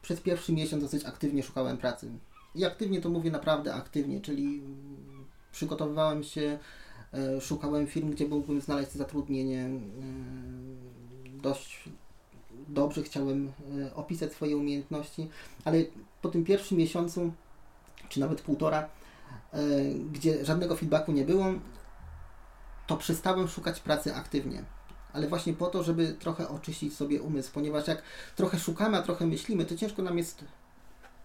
[0.09, 2.11] przez pierwszy miesiąc dosyć aktywnie szukałem pracy.
[2.55, 4.63] I aktywnie to mówię naprawdę aktywnie, czyli
[5.53, 6.59] przygotowywałem się,
[7.15, 9.65] e, szukałem firm, gdzie mógłbym znaleźć zatrudnienie.
[9.65, 9.71] E,
[11.43, 11.89] dość
[12.69, 15.29] dobrze chciałem e, opisać swoje umiejętności,
[15.65, 15.79] ale
[16.23, 17.33] po tym pierwszym miesiącu,
[18.09, 18.89] czy nawet półtora,
[20.13, 21.45] gdzie żadnego feedbacku nie było,
[22.87, 24.65] to przestałem szukać pracy aktywnie.
[25.13, 28.03] Ale właśnie po to, żeby trochę oczyścić sobie umysł, ponieważ jak
[28.37, 30.45] trochę szukamy, a trochę myślimy, to ciężko nam jest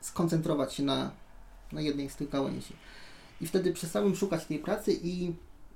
[0.02, 1.12] skoncentrować się na,
[1.72, 2.74] na jednej z tych gałęzi.
[3.41, 5.34] I wtedy przestałem szukać tej pracy i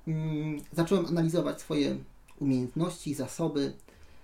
[0.08, 1.96] mm, zacząłem analizować swoje
[2.40, 3.72] umiejętności, zasoby.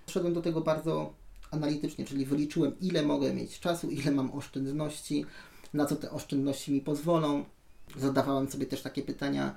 [0.07, 1.13] Szedłem do tego bardzo
[1.51, 5.25] analitycznie, czyli wyliczyłem, ile mogę mieć czasu, ile mam oszczędności,
[5.73, 7.45] na co te oszczędności mi pozwolą.
[7.97, 9.55] Zadawałem sobie też takie pytania,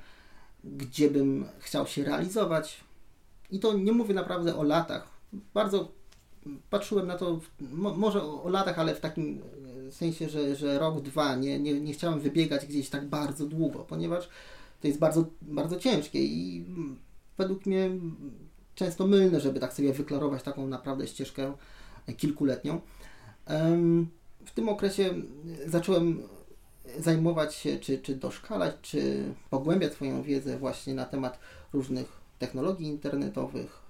[0.64, 2.80] gdzie bym chciał się realizować.
[3.50, 5.08] I to nie mówię naprawdę o latach.
[5.54, 5.88] Bardzo
[6.70, 9.42] patrzyłem na to, mo, może o, latach, ale w takim
[9.88, 11.36] e, sensie, że, że rok, dwa.
[11.36, 14.28] Nie, nie, nie chciałem wybiegać gdzieś tak bardzo długo, ponieważ
[14.80, 16.64] to jest bardzo, bardzo ciężkie i
[17.38, 17.90] według mnie
[18.74, 21.52] często mylne, żeby tak sobie wyklarować taką naprawdę ścieżkę
[22.16, 22.80] kilkuletnią.
[24.44, 25.14] W tym okresie
[25.66, 26.22] zacząłem
[26.98, 31.38] zajmować się, czy, czy doszkalać, czy pogłębiać swoją wiedzę właśnie na temat
[31.72, 33.80] różnych technologii internetowych.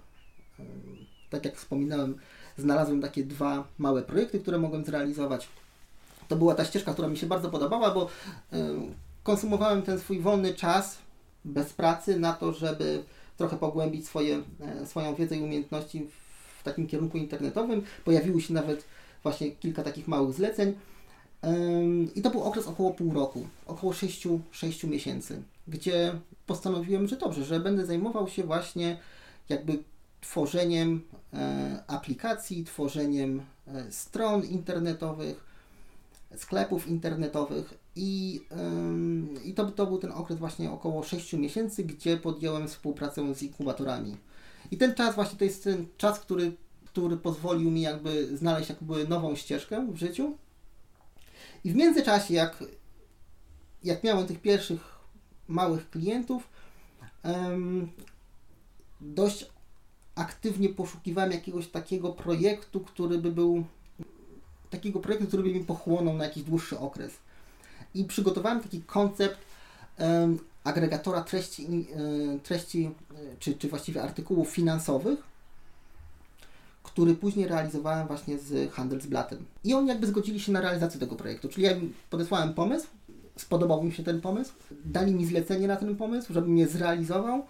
[1.31, 2.17] Tak jak wspominałem,
[2.59, 5.49] znalazłem takie dwa małe projekty, które mogłem zrealizować.
[6.29, 8.09] To była ta ścieżka, która mi się bardzo podobała, bo
[9.23, 10.99] konsumowałem ten swój wolny czas
[11.45, 13.05] bez pracy na to, żeby
[13.37, 16.07] trochę pogłębić swoje, e, swoją wiedzę i umiejętności
[16.61, 17.83] w takim kierunku internetowym.
[18.05, 18.85] Pojawiły się nawet
[19.23, 20.75] właśnie kilka takich małych zleceń.
[22.15, 27.45] I to był okres około pół roku, około 6, 6 miesięcy, gdzie postanowiłem, że dobrze,
[27.45, 28.99] że będę zajmował się właśnie
[29.49, 29.79] jakby
[30.21, 31.03] tworzeniem
[31.33, 35.45] e, aplikacji, tworzeniem e, stron internetowych,
[36.37, 38.41] sklepów internetowych i,
[39.45, 44.17] i to, to był ten okres właśnie około 6 miesięcy, gdzie podjąłem współpracę z inkubatorami.
[44.71, 46.53] I ten czas właśnie to jest ten czas, który,
[46.85, 50.37] który pozwolił mi jakby znaleźć jakby nową ścieżkę w życiu.
[51.65, 52.65] I w międzyczasie, jak,
[53.85, 54.98] jak miałem tych pierwszych
[55.49, 56.49] małych klientów,
[59.01, 59.47] dość
[60.15, 63.65] aktywnie poszukiwałem jakiegoś takiego projektu, który by był
[64.71, 67.13] takiego projektu, który by mi pochłonął na jakiś dłuższy okres.
[67.95, 69.39] I przygotowałem taki koncept
[70.65, 71.87] agregatora treści,
[72.43, 72.91] treści
[73.39, 75.19] czy, czy właściwie artykułów finansowych,
[76.83, 79.45] który później realizowałem właśnie z Handelsblattem.
[79.65, 82.87] I oni jakby zgodzili się na realizację tego projektu, czyli ja im podesłałem pomysł,
[83.41, 84.53] spodobał mi się ten pomysł,
[84.85, 87.43] dali mi zlecenie na ten pomysł, żebym je zrealizował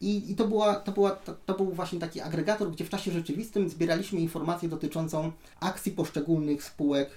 [0.00, 3.10] i, i to, była, to, była, to, to, był właśnie taki agregator, gdzie w czasie
[3.10, 7.10] rzeczywistym zbieraliśmy informacje dotyczącą akcji poszczególnych spółek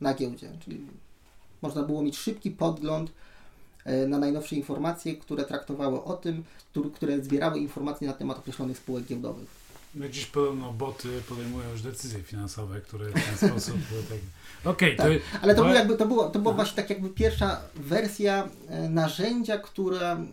[0.00, 0.50] na giełdzie.
[0.60, 0.80] Czyli
[1.62, 3.12] można było mieć szybki podgląd
[3.84, 6.44] e, na najnowsze informacje, które traktowały o tym,
[6.94, 9.65] które zbierały informacje na temat określonych spółek giełdowych.
[9.96, 13.76] No dziś podobno boty podejmują już decyzje finansowe, które w ten sposób...
[14.08, 14.18] tak...
[14.74, 17.60] Okej, okay, tak, Ale to, był jakby, to, było, to była właśnie tak jakby pierwsza
[17.74, 20.26] wersja e, narzędzia, która, e,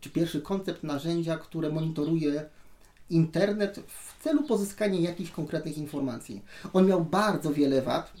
[0.00, 2.44] czy pierwszy koncept narzędzia, które monitoruje
[3.10, 6.42] internet w celu pozyskania jakichś konkretnych informacji.
[6.72, 8.12] On miał bardzo wiele wad,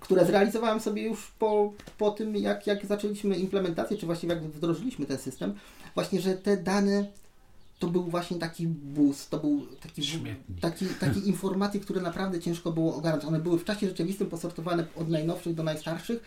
[0.00, 5.06] które zrealizowałem sobie już po, po tym, jak, jak zaczęliśmy implementację, czy właściwie jak wdrożyliśmy
[5.06, 5.54] ten system,
[5.94, 7.06] właśnie, że te dane
[7.82, 10.02] to był właśnie taki bus, to był taki,
[10.60, 13.24] taki, taki informacje, które naprawdę ciężko było ogarnąć.
[13.24, 16.22] One były w czasie rzeczywistym posortowane od najnowszych do najstarszych,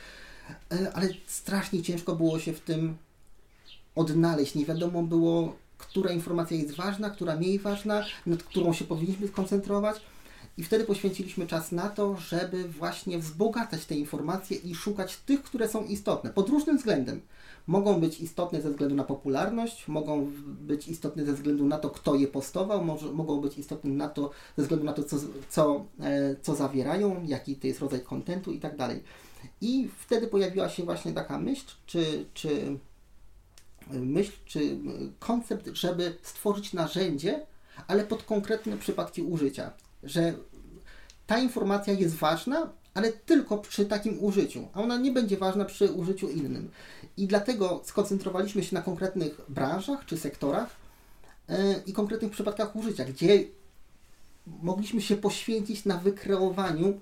[0.72, 2.98] e, ale strasznie ciężko było się w tym
[3.96, 4.56] odnaleźć.
[4.56, 10.02] Nie wiadomo było, która informacja jest ważna, która mniej ważna, nad którą się powinniśmy skoncentrować.
[10.58, 15.70] I wtedy poświęciliśmy czas na to, żeby właśnie wzbogacać te informacje i szukać tych, które
[15.70, 17.22] są istotne pod różnym względem.
[17.68, 22.16] Mogą być istotne ze względu na popularność, mogą być istotne ze względu na to, kto
[22.16, 25.18] je postował, może, mogą być istotne na to, ze względu na to, co,
[25.50, 29.04] co, e, co zawierają, jaki to jest rodzaj kontentu i tak dalej.
[29.62, 32.78] I wtedy pojawiła się właśnie taka myśl, czy, czy
[33.92, 34.78] myśl, czy
[35.20, 37.46] koncept, żeby stworzyć narzędzie,
[37.88, 39.72] ale pod konkretne przypadki użycia
[40.06, 40.34] że
[41.28, 45.92] ta informacja jest ważna, ale tylko przy takim użyciu, a ona nie będzie ważna przy
[45.92, 46.72] użyciu innym.
[47.18, 50.70] I dlatego skoncentrowaliśmy się na konkretnych branżach czy sektorach
[51.50, 53.44] yy, i konkretnych przypadkach użycia, gdzie
[54.48, 57.00] mogliśmy się poświęcić na wykreowaniu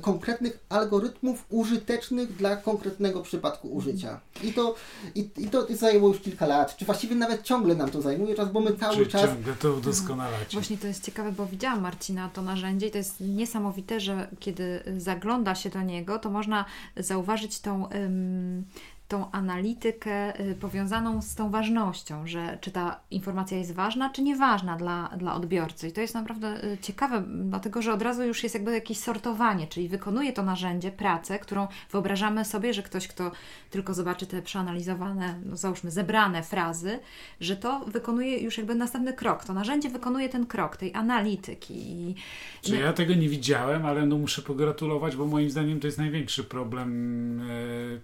[0.00, 4.20] konkretnych algorytmów użytecznych dla konkretnego przypadku użycia.
[4.42, 4.74] I to,
[5.14, 8.52] i, i to zajęło już kilka lat, czy właściwie nawet ciągle nam to zajmuje czas,
[8.52, 9.30] bo my cały czy czas...
[9.30, 10.52] ciągle to udoskonalać.
[10.52, 14.82] Właśnie to jest ciekawe, bo widziałam Marcina to narzędzie i to jest niesamowite, że kiedy
[14.98, 16.64] zagląda się do niego, to można
[16.96, 17.84] zauważyć tą...
[17.84, 18.64] Um,
[19.08, 24.76] tą analitykę y, powiązaną z tą ważnością, że czy ta informacja jest ważna, czy nieważna
[24.76, 25.88] dla, dla odbiorcy.
[25.88, 29.66] I to jest naprawdę y, ciekawe, dlatego że od razu już jest jakby jakieś sortowanie,
[29.66, 33.30] czyli wykonuje to narzędzie pracę, którą wyobrażamy sobie, że ktoś, kto
[33.70, 36.98] tylko zobaczy te przeanalizowane, no załóżmy zebrane frazy,
[37.40, 39.44] że to wykonuje już jakby następny krok.
[39.44, 41.74] To narzędzie wykonuje ten krok tej analityki.
[41.74, 42.14] I...
[42.62, 46.44] Czy ja tego nie widziałem, ale no muszę pogratulować, bo moim zdaniem to jest największy
[46.44, 47.40] problem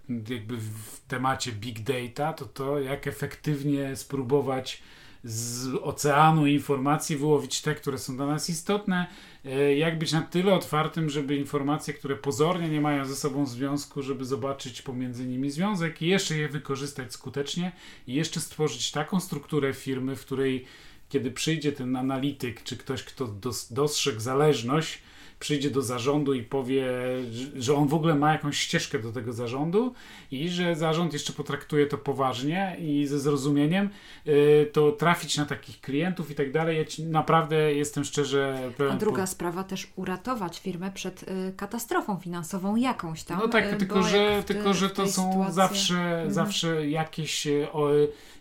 [0.08, 4.82] e, jakby w temacie big data, to to jak efektywnie spróbować
[5.24, 9.06] z oceanu informacji wyłowić te, które są dla nas istotne,
[9.44, 14.02] e, jak być na tyle otwartym, żeby informacje, które pozornie nie mają ze sobą związku,
[14.02, 17.72] żeby zobaczyć pomiędzy nimi związek i jeszcze je wykorzystać skutecznie
[18.06, 20.64] i jeszcze stworzyć taką strukturę firmy, w której
[21.08, 23.34] kiedy przyjdzie ten analityk, czy ktoś, kto
[23.70, 25.02] dostrzegł zależność,
[25.40, 26.86] przyjdzie do zarządu i powie,
[27.56, 29.94] że on w ogóle ma jakąś ścieżkę do tego zarządu
[30.30, 33.90] i że zarząd jeszcze potraktuje to poważnie i ze zrozumieniem,
[34.26, 36.78] y, to trafić na takich klientów i tak dalej.
[36.78, 38.72] Ja naprawdę jestem szczerze.
[38.92, 39.26] A druga po...
[39.26, 43.38] sprawa też uratować firmę przed y, katastrofą finansową jakąś tam.
[43.38, 45.54] No tak, y, tylko że, tylko że to są sytuacji...
[45.54, 46.32] zawsze, mhm.
[46.32, 47.88] zawsze jakieś, o,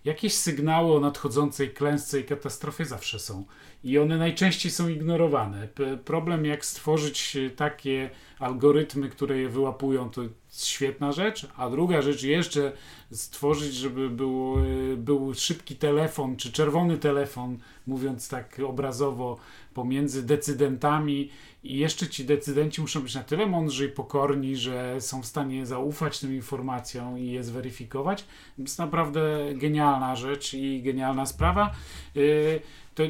[0.06, 3.46] jakieś sygnały o nadchodzącej klęsce i katastrofie zawsze są
[3.84, 5.68] i one najczęściej są ignorowane.
[6.06, 12.72] Problem jak stworzyć takie algorytmy, które je wyłapują, to świetna rzecz, a druga rzecz jeszcze
[13.12, 14.56] stworzyć, żeby był,
[14.98, 19.38] był szybki telefon, czy czerwony telefon, mówiąc tak obrazowo,
[19.80, 21.30] pomiędzy decydentami
[21.63, 25.65] i jeszcze ci decydenci muszą być na tyle mądrzy i pokorni, że są w stanie
[25.65, 28.24] zaufać tym informacjom i je zweryfikować.
[28.56, 31.72] To jest naprawdę genialna rzecz i genialna sprawa.
[32.15, 32.60] Yy,
[32.96, 33.04] to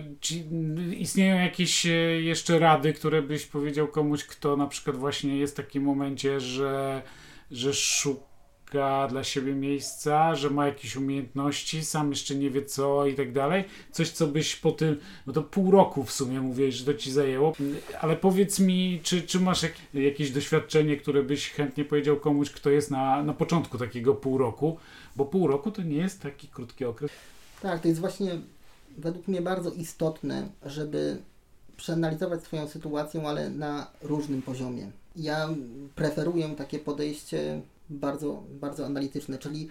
[0.97, 1.89] istnieją jakieś e,
[2.21, 7.01] jeszcze rady, które byś powiedział komuś, kto na przykład właśnie jest w takim momencie, że,
[7.51, 8.28] że szuka
[9.09, 13.63] dla siebie miejsca, że ma jakieś umiejętności, sam jeszcze nie wie co i tak dalej.
[13.91, 17.11] Coś, co byś po tym, no to pół roku w sumie mówiłeś, że to ci
[17.11, 17.53] zajęło,
[18.01, 22.69] ale powiedz mi, czy, czy masz jak, jakieś doświadczenie, które byś chętnie powiedział komuś, kto
[22.69, 24.77] jest na, na początku takiego pół roku,
[25.15, 27.11] bo pół roku to nie jest taki krótki okres.
[27.61, 28.31] Tak, to jest właśnie
[28.97, 31.17] według mnie bardzo istotne, żeby
[31.77, 34.91] przeanalizować swoją sytuację, ale na różnym poziomie.
[35.15, 35.49] Ja
[35.95, 39.69] preferuję takie podejście bardzo, bardzo analityczne, czyli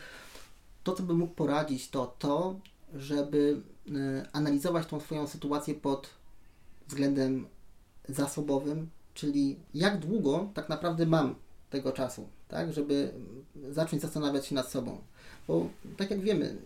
[0.84, 2.60] to, co bym mógł poradzić, to to,
[2.94, 3.92] żeby y,
[4.32, 6.10] analizować tą swoją sytuację pod
[6.88, 7.46] względem
[8.08, 11.34] zasobowym, czyli jak długo tak naprawdę mam
[11.70, 13.12] tego czasu, tak, żeby
[13.70, 14.98] zacząć zastanawiać się nad sobą.
[15.48, 16.56] Bo tak jak wiemy,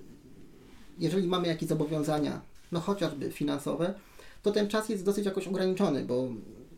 [0.99, 2.41] jeżeli mamy jakieś zobowiązania
[2.73, 3.95] no chociażby finansowe,
[4.43, 6.29] to ten czas jest dosyć jakoś ograniczony, bo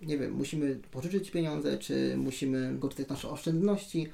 [0.03, 4.09] nie wiem, musimy pożyczyć pieniądze, czy musimy korzystać z naszych oszczędności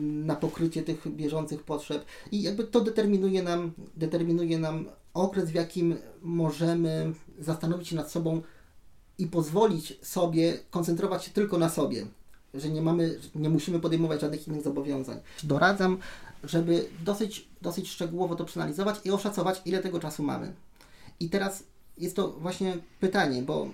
[0.00, 5.96] na pokrycie tych bieżących potrzeb i jakby to determinuje nam, determinuje nam okres, w jakim
[6.22, 8.42] możemy zastanowić się nad sobą
[9.18, 12.06] i pozwolić sobie koncentrować się tylko na sobie,
[12.54, 15.20] że nie mamy, nie musimy podejmować żadnych innych zobowiązań.
[15.42, 15.98] Doradzam,
[16.44, 20.52] żeby dosyć, dosyć szczegółowo to przeanalizować i oszacować, ile tego czasu mamy.
[21.20, 21.64] I teraz
[21.98, 23.68] jest to właśnie pytanie, bo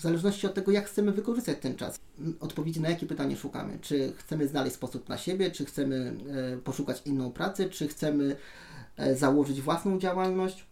[0.00, 2.00] w zależności od tego, jak chcemy wykorzystać ten czas,
[2.40, 3.78] odpowiedzi na jakie pytanie szukamy.
[3.80, 6.16] Czy chcemy znaleźć sposób na siebie, czy chcemy
[6.54, 8.36] e, poszukać inną pracę, czy chcemy
[8.96, 10.64] e, założyć własną działalność.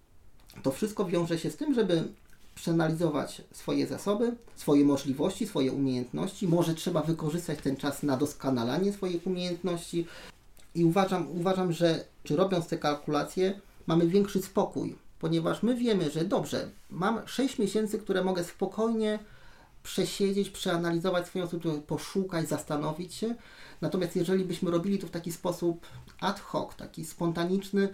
[0.62, 2.04] To wszystko wiąże się z tym, żeby
[2.54, 6.48] przeanalizować swoje zasoby, swoje możliwości, swoje umiejętności.
[6.48, 10.06] Może trzeba wykorzystać ten czas na doskonalanie swoich umiejętności.
[10.74, 16.24] I uważam, uważam że czy robiąc te kalkulacje, mamy większy spokój ponieważ my wiemy, że
[16.24, 19.18] dobrze, mam 6 miesięcy, które mogę spokojnie
[19.82, 23.34] przesiedzieć, przeanalizować swoją sytuację, poszukać, zastanowić się.
[23.80, 25.86] Natomiast jeżeli byśmy robili to w taki sposób
[26.20, 27.88] ad hoc, taki spontaniczny,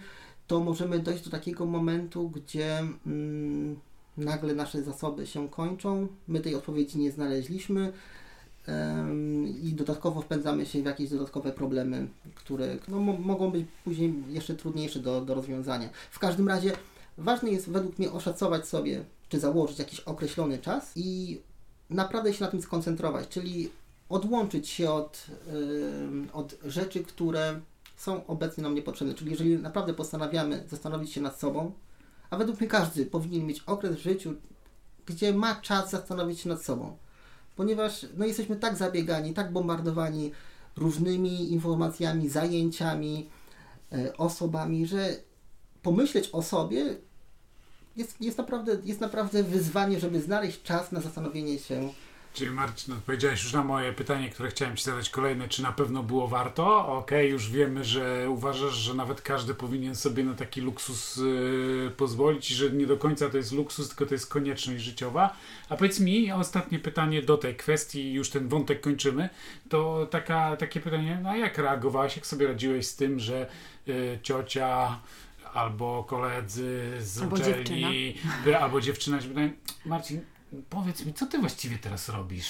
[0.47, 3.79] to możemy dojść do takiego momentu, gdzie mm,
[4.17, 7.93] nagle nasze zasoby się kończą, my tej odpowiedzi nie znaleźliśmy
[8.67, 14.55] ym, i dodatkowo wpędzamy się w jakieś dodatkowe problemy, które no, mogą być później jeszcze
[14.55, 15.89] trudniejsze do, do rozwiązania.
[16.11, 16.71] W każdym razie
[17.17, 21.41] Ważne jest według mnie oszacować sobie, czy założyć jakiś określony czas i
[21.89, 23.71] naprawdę się na tym skoncentrować, czyli
[24.09, 27.61] odłączyć się od, yy, od rzeczy, które
[27.97, 29.13] są obecnie nam niepotrzebne.
[29.13, 31.71] Czyli jeżeli naprawdę postanawiamy zastanowić się nad sobą,
[32.29, 34.33] a według mnie każdy powinien mieć okres w życiu,
[35.05, 36.97] gdzie ma czas zastanowić się nad sobą.
[37.55, 40.31] Ponieważ no, jesteśmy tak zabiegani, tak bombardowani
[40.77, 43.29] różnymi informacjami, zajęciami,
[43.91, 45.15] e, osobami, że
[45.81, 46.95] pomyśleć o sobie
[47.95, 51.89] jest, jest, naprawdę, jest naprawdę wyzwanie, żeby znaleźć czas na zastanowienie się
[52.35, 56.03] Czyli Marcin, odpowiedziałeś już na moje pytanie, które chciałem Ci zadać kolejne, czy na pewno
[56.03, 56.87] było warto?
[56.87, 61.91] Okej, okay, już wiemy, że uważasz, że nawet każdy powinien sobie na taki luksus yy,
[61.97, 65.37] pozwolić i że nie do końca to jest luksus, tylko to jest konieczność życiowa.
[65.69, 69.29] A powiedz mi, ostatnie pytanie do tej kwestii, już ten wątek kończymy,
[69.69, 73.47] to taka, takie pytanie, no jak reagowałeś, jak sobie radziłeś z tym, że
[73.87, 74.99] yy, ciocia
[75.55, 78.59] albo koledzy z albo uczelni, dziewczyna.
[78.59, 79.19] albo dziewczyna,
[79.85, 80.21] Marcin,
[80.69, 82.49] powiedz mi, co ty właściwie teraz robisz?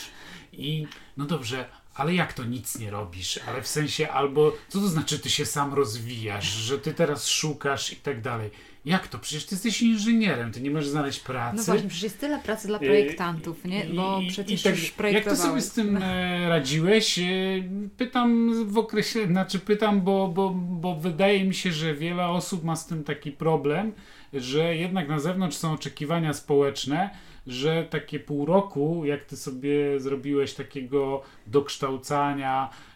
[0.53, 0.87] I
[1.17, 3.39] no dobrze, ale jak to nic nie robisz?
[3.47, 7.93] Ale w sensie albo, co to znaczy ty się sam rozwijasz, że ty teraz szukasz
[7.93, 8.51] i tak dalej.
[8.85, 9.19] Jak to?
[9.19, 11.57] Przecież ty jesteś inżynierem, ty nie możesz znaleźć pracy.
[11.57, 13.85] No właśnie, przecież jest tyle pracy dla projektantów, nie?
[13.95, 17.19] Bo I, przecież i tak, już Jak to sobie z tym e, radziłeś?
[17.19, 17.23] E,
[17.97, 22.75] pytam w okresie, znaczy pytam, bo, bo, bo wydaje mi się, że wiele osób ma
[22.75, 23.93] z tym taki problem,
[24.33, 27.09] że jednak na zewnątrz są oczekiwania społeczne,
[27.47, 32.94] że takie pół roku, jak ty sobie zrobiłeś takiego dokształcania, y,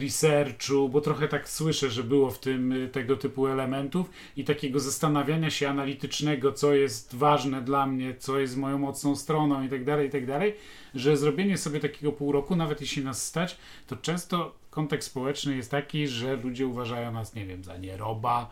[0.00, 4.80] researchu, bo trochę tak słyszę, że było w tym y, tego typu elementów i takiego
[4.80, 9.84] zastanawiania się analitycznego, co jest ważne dla mnie, co jest moją mocną stroną i tak
[9.84, 10.54] dalej, i tak dalej,
[10.94, 15.70] że zrobienie sobie takiego pół roku, nawet jeśli nas stać, to często kontekst społeczny jest
[15.70, 18.50] taki, że ludzie uważają nas, nie wiem, za nieroba,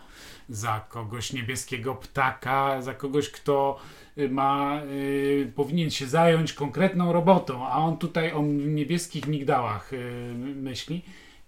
[0.49, 3.79] za kogoś niebieskiego ptaka, za kogoś, kto
[4.19, 10.35] y, ma, y, powinien się zająć konkretną robotą, a on tutaj o niebieskich migdałach y,
[10.57, 11.03] myśli.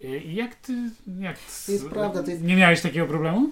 [0.05, 2.43] Y, jak ty, jak to jest prawda, to jest...
[2.43, 3.51] nie miałeś takiego problemu?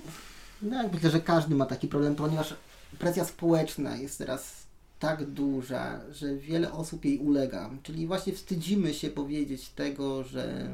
[0.63, 2.55] No, myślę, że każdy ma taki problem, ponieważ
[2.99, 4.63] presja społeczna jest teraz
[4.99, 7.71] tak duża, że wiele osób jej ulega.
[7.83, 10.71] Czyli właśnie wstydzimy się powiedzieć tego, że,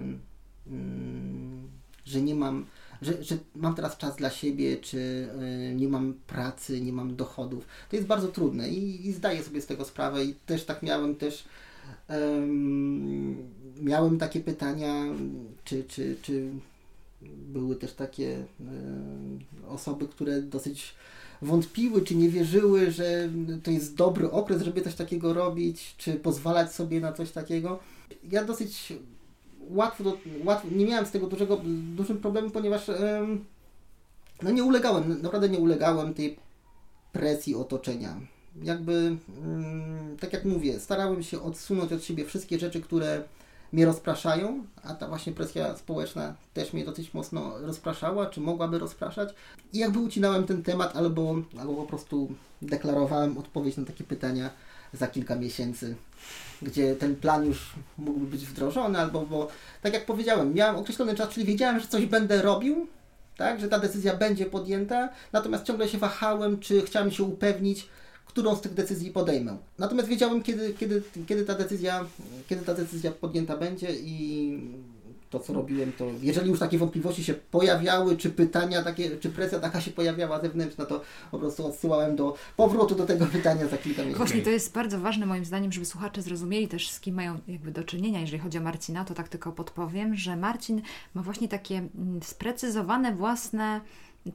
[2.05, 2.66] że nie mam
[3.03, 7.66] że, że mam teraz czas dla siebie, czy y, nie mam pracy, nie mam dochodów.
[7.91, 11.16] To jest bardzo trudne i, i zdaję sobie z tego sprawę i też tak miałem
[11.16, 11.45] też
[13.81, 15.05] miałem takie pytania,
[15.64, 16.49] czy, czy, czy
[17.23, 18.45] były też takie
[19.69, 20.95] osoby, które dosyć
[21.43, 23.29] wątpiły, czy nie wierzyły, że
[23.62, 27.79] to jest dobry okres, żeby coś takiego robić, czy pozwalać sobie na coś takiego.
[28.31, 28.93] Ja dosyć
[29.71, 31.61] łatwo, do, łatwo nie miałem z tego dużego,
[31.97, 32.91] dużym problemu, ponieważ
[34.43, 36.37] no nie ulegałem, naprawdę nie ulegałem tej
[37.12, 38.21] presji otoczenia.
[38.62, 43.23] Jakby, mm, tak jak mówię, starałem się odsunąć od siebie wszystkie rzeczy, które
[43.73, 49.35] mnie rozpraszają, a ta właśnie presja społeczna też mnie dosyć mocno rozpraszała, czy mogłaby rozpraszać.
[49.73, 52.29] I jakby ucinałem ten temat, albo, albo po prostu
[52.62, 54.51] deklarowałem odpowiedź na takie pytania
[54.93, 55.97] za kilka miesięcy
[56.62, 59.49] gdzie ten plan już mógłby być wdrożony, albo bo,
[59.82, 62.86] tak jak powiedziałem, miałem określony czas, czyli wiedziałem, że coś będę robił,
[63.36, 67.89] tak, że ta decyzja będzie podjęta, natomiast ciągle się wahałem, czy chciałem się upewnić,
[68.26, 69.57] którą z tych decyzji podejmę.
[69.78, 72.05] Natomiast wiedziałem, kiedy, kiedy, kiedy, ta, decyzja,
[72.49, 74.61] kiedy ta decyzja podjęta będzie i
[75.31, 79.61] to, co robiłem, to jeżeli już takie wątpliwości się pojawiały, czy pytania takie, czy presja
[79.61, 81.01] taka się pojawiała zewnętrzna, to
[81.31, 84.18] po prostu odsyłałem do powrotu do tego pytania za kilka miesięcy.
[84.18, 87.70] Właśnie to jest bardzo ważne moim zdaniem, żeby słuchacze zrozumieli też z kim mają jakby
[87.70, 88.20] do czynienia.
[88.20, 90.83] Jeżeli chodzi o Marcina, to tak tylko podpowiem, że Marcin
[91.14, 93.81] ma właśnie takie mm, sprecyzowane własne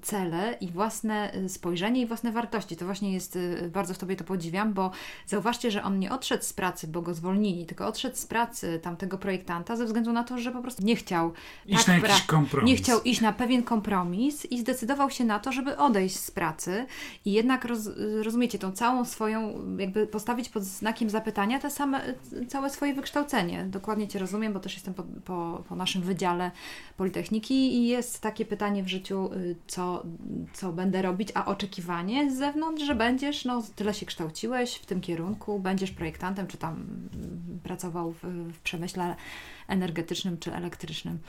[0.02, 2.76] cele i własne y, spojrzenie i własne wartości.
[2.76, 4.92] To właśnie jest, y, bardzo w Tobie to podziwiam, bo
[5.28, 9.18] zauważcie, że on nie odszedł z pracy, bo go zwolnili, tylko odszedł z pracy tamtego
[9.18, 11.34] projektanta ze względu na to, że po prostu nie chciał
[11.66, 12.70] iść tak na jakiś kompromis.
[12.70, 16.86] Nie chciał iść na pewien kompromis i zdecydował się na to, żeby odejść z pracy
[17.26, 17.90] i jednak roz,
[18.22, 22.02] rozumiecie, tą całą swoją, jakby postawić pod znakiem zapytania te same,
[22.48, 23.66] całe swoje wykształcenie.
[23.66, 26.52] Dokładnie Cię rozumiem, bo też jestem po, po, po naszym wydziale
[26.98, 30.04] Politechniki i jest takie pytanie w życiu, y, co,
[30.54, 35.02] co będę robić, a oczekiwanie z zewnątrz, że będziesz, no tyle się kształciłeś w tym
[35.02, 38.24] kierunku, będziesz projektantem, czy tam mm, pracował w,
[38.54, 39.16] w przemyśle
[39.68, 41.20] energetycznym czy elektrycznym.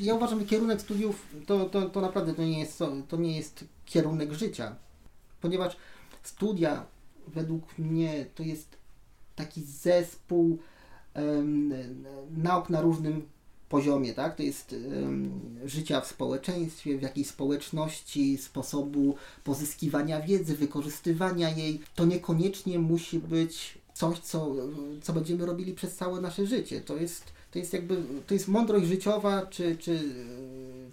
[0.00, 3.64] Ja uważam, że kierunek studiów to, to, to naprawdę to nie, jest, to nie jest
[3.84, 4.76] kierunek życia,
[5.40, 5.76] ponieważ
[6.22, 6.86] studia
[7.28, 8.76] według mnie to jest
[9.36, 10.58] taki zespół
[11.14, 11.74] um,
[12.36, 13.28] nauk na różnym
[13.74, 14.36] poziomie, tak?
[14.36, 19.14] To jest um, życia w społeczeństwie, w jakiejś społeczności, sposobu
[19.44, 21.80] pozyskiwania wiedzy, wykorzystywania jej.
[21.94, 24.54] To niekoniecznie musi być coś, co,
[25.02, 26.80] co będziemy robili przez całe nasze życie.
[26.80, 30.00] To jest, to jest jakby, to jest mądrość życiowa, czy, czy,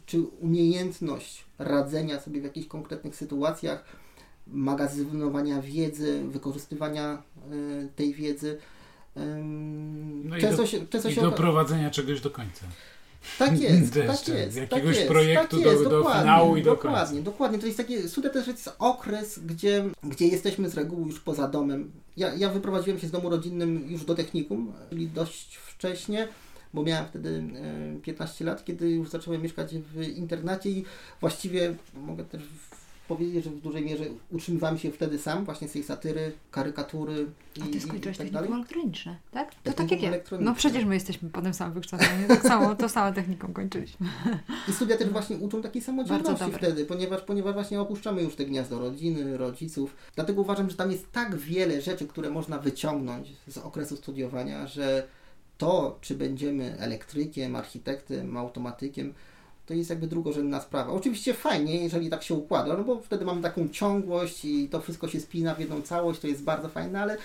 [0.05, 3.85] czy umiejętność radzenia sobie w jakichś konkretnych sytuacjach,
[4.47, 7.21] magazynowania wiedzy, wykorzystywania
[7.51, 8.57] y, tej wiedzy.
[9.15, 12.65] No często i do, się, często i się doprowadzenia czegoś do końca.
[13.39, 14.53] Tak jest, tak jest.
[14.53, 17.31] z tak jakiegoś jest, projektu tak do- jest, do dokładnie, finału i do Dokładnie, końca.
[17.31, 17.59] dokładnie.
[17.59, 21.91] To jest takie, studia też jest okres, gdzie, gdzie jesteśmy z reguły już poza domem.
[22.17, 26.27] Ja, ja wyprowadziłem się z domu rodzinnym już do technikum, czyli dość wcześnie,
[26.73, 27.43] bo miałem wtedy
[27.97, 30.85] e, 15 lat, kiedy już zacząłem mieszkać w internacie i
[31.21, 32.41] właściwie mogę też
[33.15, 37.61] powiedzieć, że w dużej mierze utrzymywałem się wtedy sam, właśnie z tej satyry, karykatury i,
[37.61, 39.55] A ty skończyłeś tak technikum elektroniczne, tak?
[39.63, 40.11] To tak jak ja.
[40.39, 44.07] No przecież my jesteśmy po tym samym wykształceniu, tak samo, to samo techniką kończyliśmy.
[44.69, 48.79] I studia też właśnie uczą takiej samodzielności wtedy, ponieważ, ponieważ właśnie opuszczamy już te gniazdo
[48.79, 49.95] rodziny, rodziców.
[50.15, 55.07] Dlatego uważam, że tam jest tak wiele rzeczy, które można wyciągnąć z okresu studiowania, że
[55.57, 59.13] to, czy będziemy elektrykiem, architektem, automatykiem,
[59.65, 60.91] to jest jakby drugorzędna sprawa.
[60.91, 65.07] Oczywiście fajnie, jeżeli tak się układa, no bo wtedy mamy taką ciągłość i to wszystko
[65.07, 67.17] się spina w jedną całość, to jest bardzo fajne, ale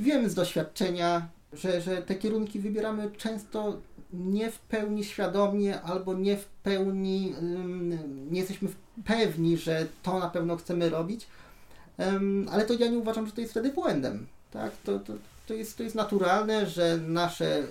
[0.00, 3.76] wiem z doświadczenia, że, że te kierunki wybieramy często
[4.12, 7.34] nie w pełni świadomie albo nie w pełni,
[8.30, 8.68] nie jesteśmy
[9.04, 11.26] pewni, że to na pewno chcemy robić,
[12.50, 14.26] ale to ja nie uważam, że to jest wtedy błędem.
[14.50, 14.72] Tak?
[14.84, 15.12] To, to,
[15.46, 17.62] to, jest, to jest naturalne, że nasze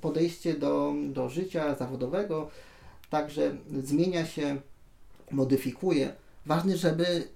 [0.00, 2.50] podejście do, do życia zawodowego
[3.10, 4.60] także zmienia się,
[5.30, 6.12] modyfikuje.
[6.46, 7.28] Ważne, żeby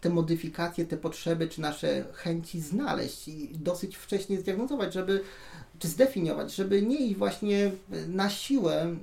[0.00, 5.22] te modyfikacje, te potrzeby czy nasze chęci znaleźć i dosyć wcześnie zdiagnozować, żeby
[5.78, 7.70] czy zdefiniować, żeby nie iść właśnie
[8.08, 8.96] na siłę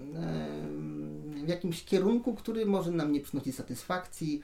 [1.46, 4.42] w jakimś kierunku, który może nam nie przynosić satysfakcji,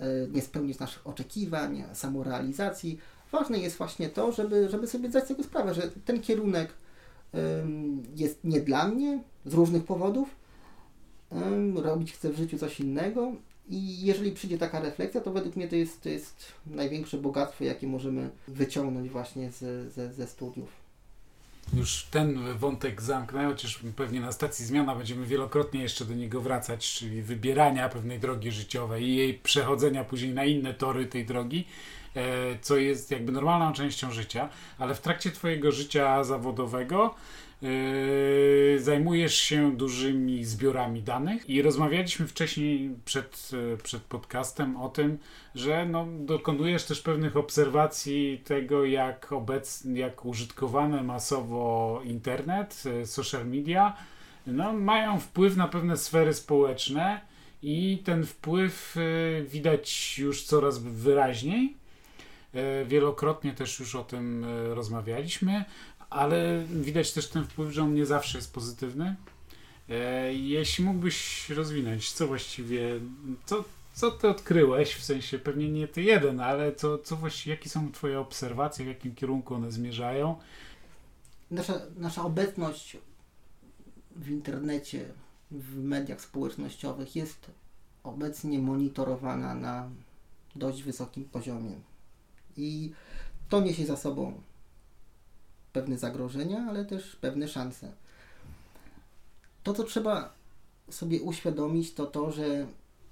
[0.00, 2.98] e, nie spełnić naszych oczekiwań, samorealizacji.
[3.32, 6.72] Ważne jest właśnie to, żeby, żeby sobie zdać z tego sprawę, że ten kierunek
[8.16, 10.35] jest nie dla mnie z różnych powodów,
[11.74, 13.32] robić chcę w życiu coś innego
[13.68, 17.86] i jeżeli przyjdzie taka refleksja, to według mnie to jest, to jest największe bogactwo, jakie
[17.86, 20.86] możemy wyciągnąć właśnie ze, ze, ze studiów.
[21.74, 26.92] Już ten wątek zamknę, chociaż pewnie na stacji zmiana będziemy wielokrotnie jeszcze do niego wracać,
[26.92, 31.64] czyli wybierania pewnej drogi życiowej i jej przechodzenia później na inne tory tej drogi,
[32.14, 32.22] e,
[32.62, 34.48] co jest jakby normalną częścią życia,
[34.78, 37.14] ale w trakcie Twojego życia zawodowego
[37.62, 45.18] e, zajmujesz się dużymi zbiorami danych i rozmawialiśmy wcześniej przed, e, przed podcastem o tym,
[45.54, 53.46] że no, dokonujesz też pewnych obserwacji tego, jak obecnie, jak użytkowany masowo internet, e, social
[53.46, 53.96] media,
[54.46, 57.20] no, mają wpływ na pewne sfery społeczne
[57.62, 58.96] i ten wpływ
[59.48, 61.76] widać już coraz wyraźniej.
[62.86, 65.64] Wielokrotnie też już o tym rozmawialiśmy,
[66.16, 69.16] ale widać też ten wpływ, że on nie zawsze jest pozytywny.
[69.88, 73.00] E, Jeśli mógłbyś rozwinąć, co właściwie,
[73.46, 73.64] co,
[73.94, 77.92] co ty odkryłeś, w sensie pewnie nie ty jeden, ale co, co właściwie, jakie są
[77.92, 80.36] twoje obserwacje, w jakim kierunku one zmierzają?
[81.50, 82.96] Nasza, nasza obecność
[84.16, 85.08] w internecie,
[85.50, 87.50] w mediach społecznościowych jest
[88.04, 89.90] obecnie monitorowana na
[90.56, 91.72] dość wysokim poziomie.
[92.56, 92.92] I
[93.48, 94.40] to niesie za sobą
[95.76, 97.92] pewne zagrożenia, ale też pewne szanse.
[99.62, 100.32] To, co trzeba
[100.90, 102.66] sobie uświadomić, to to, że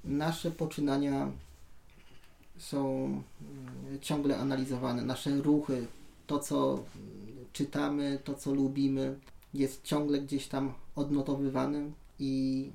[0.05, 1.31] nasze poczynania
[2.59, 5.87] są mm, ciągle analizowane, nasze ruchy,
[6.27, 6.85] to, co
[7.53, 9.19] czytamy, to, co lubimy,
[9.55, 12.71] jest ciągle gdzieś tam odnotowywane i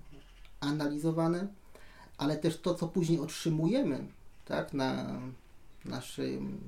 [0.60, 1.48] analizowane,
[2.18, 4.06] ale też to, co później otrzymujemy,
[4.46, 5.20] tak, na
[5.86, 6.60] naszym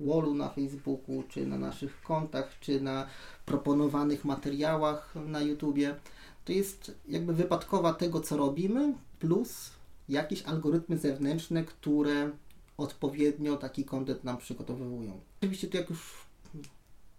[0.00, 3.06] wallu na Facebooku, czy na naszych kontach, czy na
[3.46, 5.96] proponowanych materiałach na YouTubie,
[6.44, 9.70] to jest jakby wypadkowa tego, co robimy, plus
[10.08, 12.30] jakieś algorytmy zewnętrzne, które
[12.78, 15.20] odpowiednio taki kontent nam przygotowują.
[15.40, 16.26] Oczywiście to jak już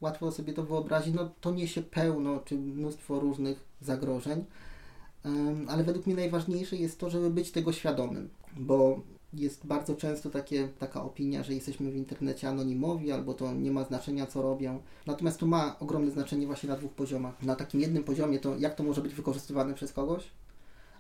[0.02, 4.46] łatwo sobie to wyobrazić, no to niesie pełno czy mnóstwo różnych zagrożeń,
[5.68, 9.02] ale według mnie najważniejsze jest to, żeby być tego świadomym, bo
[9.34, 13.84] jest bardzo często takie, taka opinia, że jesteśmy w internecie anonimowi, albo to nie ma
[13.84, 14.82] znaczenia, co robią.
[15.06, 17.42] Natomiast to ma ogromne znaczenie właśnie na dwóch poziomach.
[17.44, 20.24] Na takim jednym poziomie to, jak to może być wykorzystywane przez kogoś,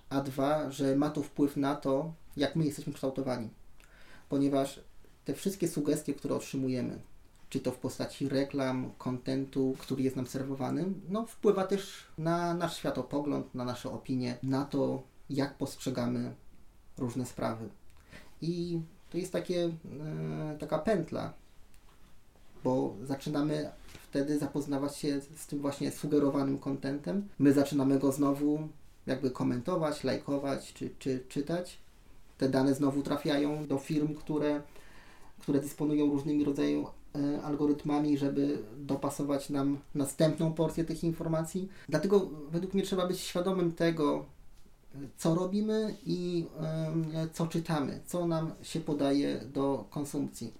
[0.09, 3.49] a dwa, że ma to wpływ na to, jak my jesteśmy kształtowani.
[4.29, 4.79] Ponieważ
[5.25, 7.01] te wszystkie sugestie, które otrzymujemy,
[7.49, 12.77] czy to w postaci reklam, kontentu, który jest nam serwowany, no wpływa też na nasz
[12.77, 16.35] światopogląd, na nasze opinie, na to, jak postrzegamy
[16.97, 17.69] różne sprawy.
[18.43, 21.33] I to jest takie, e, taka pętla,
[22.63, 23.69] bo zaczynamy
[24.09, 27.27] wtedy zapoznawać się z tym właśnie sugerowanym kontentem.
[27.39, 28.67] My zaczynamy go znowu
[29.07, 31.77] jakby komentować, lajkować czy, czy czytać.
[32.37, 34.61] Te dane znowu trafiają do firm, które,
[35.39, 36.85] które dysponują różnymi rodzajami
[37.15, 41.69] e, algorytmami, żeby dopasować nam następną porcję tych informacji.
[41.89, 44.25] Dlatego według mnie trzeba być świadomym tego,
[45.17, 46.45] co robimy i
[47.33, 50.53] co czytamy, co nam się podaje do konsumpcji.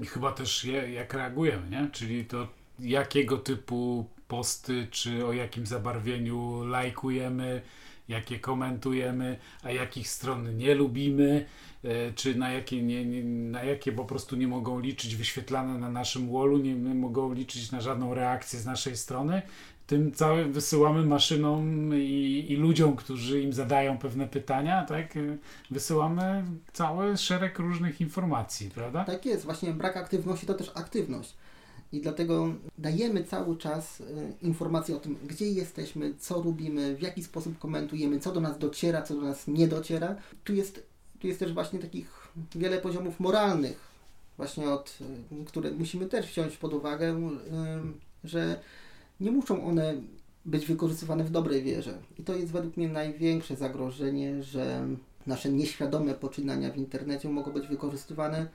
[0.00, 1.88] I chyba też je, jak reagujemy, nie?
[1.92, 2.48] Czyli to
[2.78, 7.62] jakiego typu posty, czy o jakim zabarwieniu lajkujemy,
[8.08, 11.46] jakie komentujemy, a jakich stron nie lubimy,
[11.84, 15.90] e, czy na jakie, nie, nie, na jakie po prostu nie mogą liczyć wyświetlane na
[15.90, 19.42] naszym wallu, nie, nie mogą liczyć na żadną reakcję z naszej strony,
[19.88, 25.14] tym całym wysyłamy maszynom i, i, ludziom, którzy im zadają pewne pytania, tak?
[25.70, 29.04] Wysyłamy cały szereg różnych informacji, prawda?
[29.04, 31.34] Tak jest, właśnie brak aktywności to też aktywność.
[31.92, 34.04] I dlatego dajemy cały czas y,
[34.42, 39.02] informacje o tym, gdzie jesteśmy, co robimy, w jaki sposób komentujemy, co do nas dociera,
[39.02, 40.16] co do nas nie dociera.
[40.44, 40.86] Tu jest,
[41.20, 43.80] tu jest też właśnie takich wiele poziomów moralnych,
[44.36, 44.98] właśnie od,
[45.32, 48.60] y, które musimy też wziąć pod uwagę, y, że
[49.20, 49.94] nie muszą one
[50.44, 51.98] być wykorzystywane w dobrej wierze.
[52.18, 54.88] I to jest według mnie największe zagrożenie, że
[55.26, 58.48] nasze nieświadome poczynania w internecie mogą być wykorzystywane,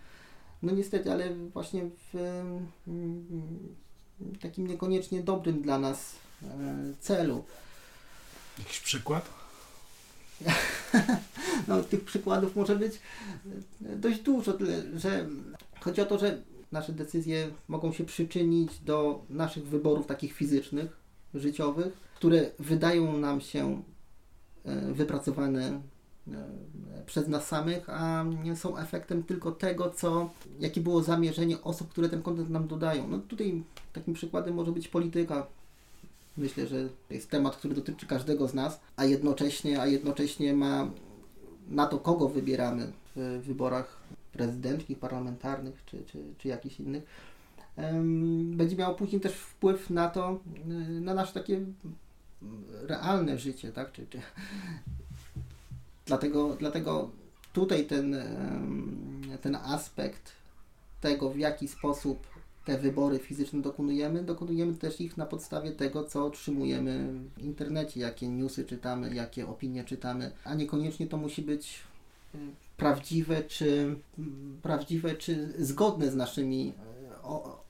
[0.63, 2.15] no niestety, ale właśnie w
[2.87, 3.75] mm,
[4.41, 6.47] takim niekoniecznie dobrym dla nas e,
[6.99, 7.43] celu.
[8.59, 9.29] Jakiś przykład?
[11.67, 12.99] no, tych przykładów może być
[13.85, 15.27] e, dość dużo, tyle, że
[15.79, 16.41] chodzi o to, że
[16.73, 20.97] nasze decyzje mogą się przyczynić do naszych wyborów takich fizycznych,
[21.33, 23.83] życiowych, które wydają nam się
[24.65, 25.81] e, wypracowane
[26.27, 26.33] e,
[27.05, 32.21] przez nas samych, a są efektem tylko tego, co, jakie było zamierzenie osób, które ten
[32.21, 33.07] kontent nam dodają.
[33.07, 33.63] No tutaj
[33.93, 35.47] takim przykładem może być polityka.
[36.37, 40.91] Myślę, że jest temat, który dotyczy każdego z nas, a jednocześnie, a jednocześnie ma
[41.69, 44.03] na to, kogo wybieramy w wyborach
[44.33, 47.03] prezydenckich, parlamentarnych czy, czy, czy jakichś innych,
[48.43, 51.65] będzie miało później też wpływ na to, y, na nasze takie
[52.81, 53.91] realne życie, tak?
[53.91, 54.21] Czy, czy...
[56.05, 57.09] Dlatego, dlatego
[57.53, 58.15] tutaj ten,
[59.41, 60.31] ten aspekt
[61.01, 62.27] tego, w jaki sposób
[62.65, 68.27] te wybory fizyczne dokonujemy, dokonujemy też ich na podstawie tego, co otrzymujemy w internecie, jakie
[68.29, 71.79] newsy czytamy, jakie opinie czytamy, a niekoniecznie to musi być
[72.35, 72.37] y,
[72.83, 73.95] prawdziwe czy,
[74.61, 76.73] prawdziwe czy zgodne z naszymi
[77.13, 77.63] e, o,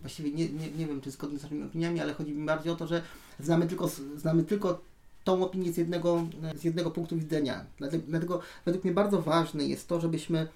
[0.00, 2.76] właściwie nie, nie, nie wiem, czy zgodne z naszymi opiniami, ale chodzi mi bardziej o
[2.76, 3.02] to, że
[3.40, 4.80] znamy tylko, znamy tylko
[5.24, 7.64] tą opinię z jednego, z jednego punktu widzenia.
[7.78, 10.48] Dlatego, dlatego według mnie bardzo ważne jest to, żebyśmy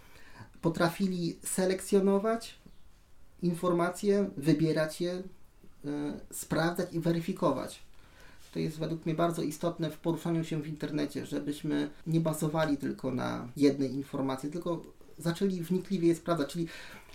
[0.60, 2.58] potrafili selekcjonować
[3.42, 5.22] informacje, wybierać je, y,
[6.30, 7.87] sprawdzać i weryfikować.
[8.52, 13.10] To jest według mnie bardzo istotne w poruszaniu się w internecie, żebyśmy nie bazowali tylko
[13.10, 14.82] na jednej informacji, tylko
[15.18, 16.68] zaczęli wnikliwie je sprawdzać, czyli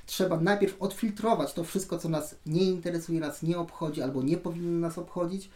[0.05, 4.79] trzeba najpierw odfiltrować to wszystko, co nas nie interesuje, nas nie obchodzi albo nie powinno
[4.79, 5.49] nas obchodzić,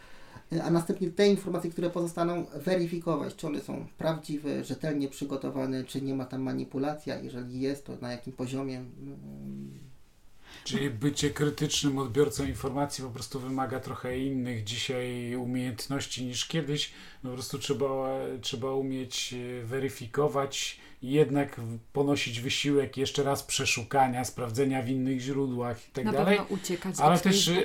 [0.62, 6.14] a następnie te informacje, które pozostaną, weryfikować, czy one są prawdziwe, rzetelnie przygotowane, czy nie
[6.14, 8.84] ma tam manipulacja, jeżeli jest, to na jakim poziomie
[10.68, 16.92] Czyli bycie krytycznym odbiorcą informacji po prostu wymaga trochę innych dzisiaj umiejętności niż kiedyś.
[17.22, 21.60] Po prostu trzeba, trzeba umieć e, weryfikować jednak
[21.92, 26.38] ponosić wysiłek jeszcze raz przeszukania, sprawdzenia w innych źródłach i tak Na dalej.
[26.38, 27.62] Pewno uciekać ale też e,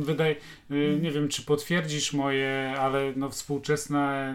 [0.00, 0.36] wydaje,
[0.70, 4.34] e, nie wiem czy potwierdzisz moje, ale no współczesna,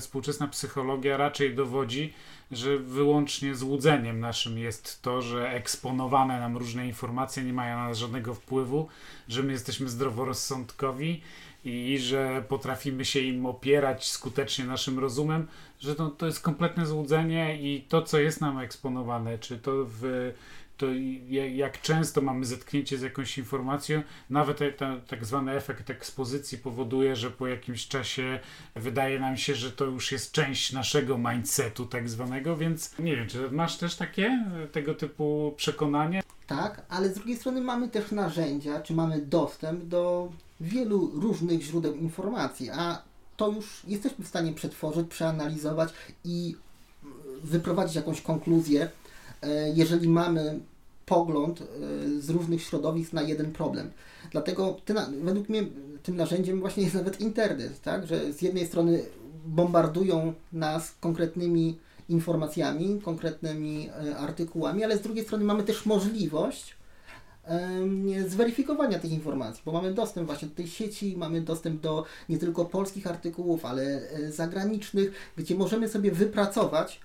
[0.00, 2.12] współczesna psychologia raczej dowodzi,
[2.50, 7.98] że wyłącznie złudzeniem naszym jest to, że eksponowane nam różne informacje nie mają na nas
[7.98, 8.88] żadnego wpływu,
[9.28, 11.22] że my jesteśmy zdroworozsądkowi
[11.64, 15.46] i, że potrafimy się im opierać skutecznie naszym rozumem,
[15.80, 20.32] że to, to jest kompletne złudzenie i to, co jest nam eksponowane, czy to w
[20.76, 20.86] to
[21.54, 27.30] jak często mamy zetknięcie z jakąś informacją, nawet ten tak zwany efekt ekspozycji powoduje, że
[27.30, 28.40] po jakimś czasie
[28.76, 33.28] wydaje nam się, że to już jest część naszego mindsetu tak zwanego, więc nie wiem,
[33.28, 36.22] czy masz też takie tego typu przekonanie?
[36.46, 40.32] Tak, ale z drugiej strony mamy też narzędzia, czy mamy dostęp do
[40.62, 43.02] wielu różnych źródeł informacji, a
[43.36, 45.92] to już jesteśmy w stanie przetworzyć, przeanalizować
[46.24, 46.56] i
[47.44, 48.88] wyprowadzić jakąś konkluzję,
[49.42, 50.60] e, jeżeli mamy
[51.06, 51.64] pogląd e,
[52.20, 53.90] z różnych środowisk na jeden problem.
[54.30, 55.64] Dlatego ty, według mnie
[56.02, 58.06] tym narzędziem właśnie jest nawet internet, tak?
[58.06, 59.02] że z jednej strony
[59.46, 66.76] bombardują nas konkretnymi informacjami, konkretnymi e, artykułami, ale z drugiej strony mamy też możliwość
[68.26, 72.64] zweryfikowania tych informacji, bo mamy dostęp właśnie do tej sieci, mamy dostęp do nie tylko
[72.64, 77.00] polskich artykułów, ale e, zagranicznych, gdzie możemy sobie wypracować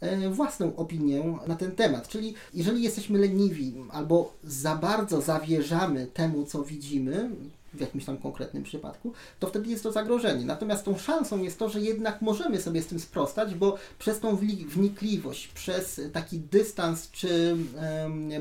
[0.00, 2.08] e, własną opinię na ten temat.
[2.08, 7.30] Czyli jeżeli jesteśmy leniwi albo za bardzo zawierzamy temu, co widzimy,
[7.74, 10.44] w jakimś tam konkretnym przypadku, to wtedy jest to zagrożenie.
[10.44, 14.36] Natomiast tą szansą jest to, że jednak możemy sobie z tym sprostać, bo przez tą
[14.66, 17.56] wnikliwość, przez taki dystans czy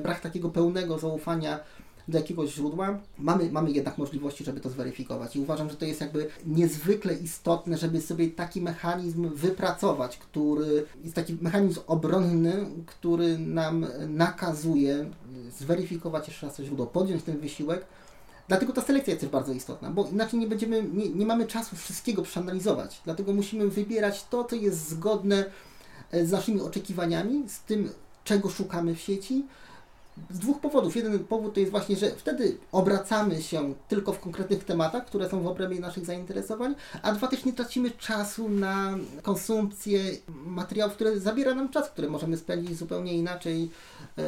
[0.03, 1.59] brak takiego pełnego zaufania
[2.07, 5.35] do jakiegoś źródła, mamy, mamy jednak możliwości, żeby to zweryfikować.
[5.35, 11.15] I uważam, że to jest jakby niezwykle istotne, żeby sobie taki mechanizm wypracować, który jest
[11.15, 15.09] taki mechanizm obronny, który nam nakazuje
[15.59, 17.85] zweryfikować jeszcze raz to źródło, podjąć ten wysiłek,
[18.47, 21.75] Dlatego ta selekcja jest też bardzo istotna, bo inaczej nie będziemy, nie, nie mamy czasu
[21.75, 23.01] wszystkiego przeanalizować.
[23.05, 25.45] Dlatego musimy wybierać to, co jest zgodne
[26.11, 27.89] e, z naszymi oczekiwaniami, z tym,
[28.23, 29.45] czego szukamy w sieci,
[30.29, 30.95] z dwóch powodów.
[30.95, 35.41] Jeden powód to jest właśnie, że wtedy obracamy się tylko w konkretnych tematach, które są
[35.41, 39.99] w obrębie naszych zainteresowań, a dwa też nie tracimy czasu na konsumpcję
[40.45, 43.69] materiałów, które zabiera nam czas, które możemy spędzić zupełnie inaczej,
[44.17, 44.23] e,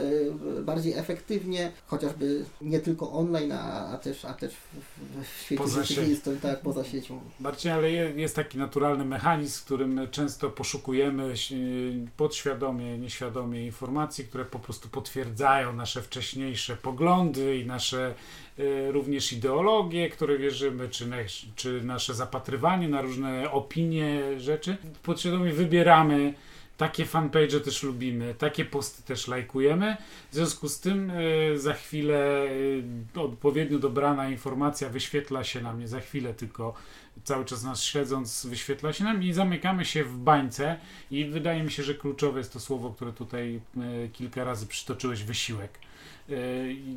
[0.61, 5.83] bardziej efektywnie, chociażby nie tylko online, a, a też, a też w, w świecie poza
[5.83, 7.19] rzeczywistym, tak, poza siecią.
[7.39, 11.33] Bardziej, ale jest taki naturalny mechanizm, w którym często poszukujemy
[12.17, 18.13] podświadomie, nieświadomie informacji, które po prostu potwierdzają nasze wcześniejsze poglądy i nasze
[18.59, 21.05] y, również ideologie, które wierzymy, czy,
[21.55, 24.77] czy nasze zapatrywanie na różne opinie, rzeczy.
[25.03, 26.33] Podświadomie wybieramy
[26.79, 29.97] takie fanpage też lubimy, takie posty też lajkujemy.
[30.31, 32.45] W związku z tym y, za chwilę
[33.15, 36.73] y, odpowiednio dobrana informacja wyświetla się na mnie, za chwilę tylko
[37.23, 40.77] cały czas nas śledząc wyświetla się nam i zamykamy się w bańce
[41.11, 45.23] i wydaje mi się, że kluczowe jest to słowo, które tutaj e, kilka razy przytoczyłeś,
[45.23, 45.79] wysiłek.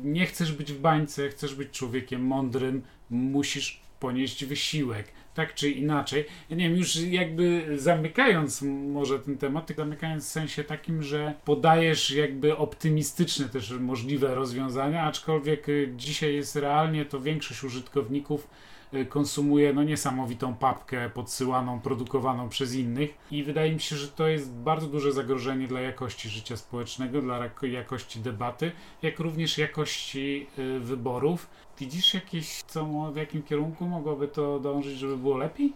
[0.03, 6.25] Nie chcesz być w bańce, chcesz być człowiekiem mądrym, musisz ponieść wysiłek, tak czy inaczej.
[6.49, 11.33] Ja nie wiem, już jakby zamykając może ten temat, tylko zamykając w sensie takim, że
[11.45, 19.73] podajesz jakby optymistyczne też możliwe rozwiązania, aczkolwiek dzisiaj jest realnie to większość użytkowników Y, konsumuje
[19.73, 24.87] no niesamowitą papkę podsyłaną, produkowaną przez innych i wydaje mi się, że to jest bardzo
[24.87, 28.71] duże zagrożenie dla jakości życia społecznego, dla jakości debaty,
[29.01, 31.47] jak również jakości y, wyborów.
[31.79, 35.73] Widzisz jakieś, co, w jakim kierunku mogłoby to dążyć, żeby było lepiej?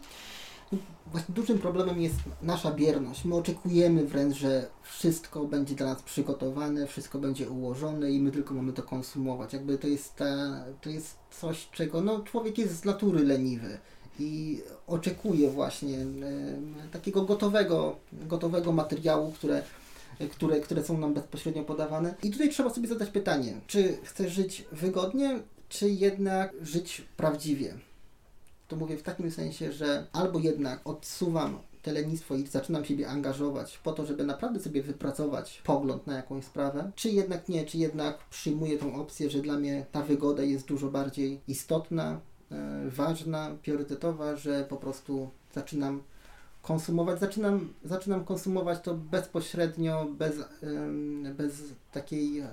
[1.11, 3.25] Właśnie dużym problemem jest nasza bierność.
[3.25, 8.53] My oczekujemy wręcz, że wszystko będzie dla nas przygotowane, wszystko będzie ułożone i my tylko
[8.53, 9.53] mamy to konsumować.
[9.53, 10.25] Jakby to jest, ta,
[10.81, 13.77] to jest coś, czego no, człowiek jest z natury leniwy
[14.19, 16.07] i oczekuje właśnie e,
[16.91, 19.63] takiego gotowego, gotowego materiału, które,
[20.31, 22.15] które, które są nam bezpośrednio podawane.
[22.23, 25.39] I tutaj trzeba sobie zadać pytanie, czy chcesz żyć wygodnie,
[25.69, 27.86] czy jednak żyć prawdziwie?
[28.67, 33.77] To mówię w takim sensie, że albo jednak odsuwam te lenistwo i zaczynam siebie angażować
[33.77, 38.17] po to, żeby naprawdę sobie wypracować pogląd na jakąś sprawę, czy jednak nie, czy jednak
[38.29, 42.19] przyjmuję tą opcję, że dla mnie ta wygoda jest dużo bardziej istotna,
[42.51, 46.03] e, ważna, priorytetowa, że po prostu zaczynam
[46.67, 50.35] konsumować, zaczynam, zaczynam konsumować to bezpośrednio, bez,
[51.37, 52.43] bez takiej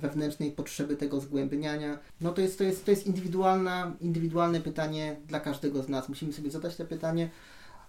[0.00, 1.98] wewnętrznej potrzeby tego zgłębiania.
[2.20, 6.08] No to jest, to jest, to jest indywidualna, indywidualne pytanie dla każdego z nas.
[6.08, 7.30] Musimy sobie zadać to pytanie,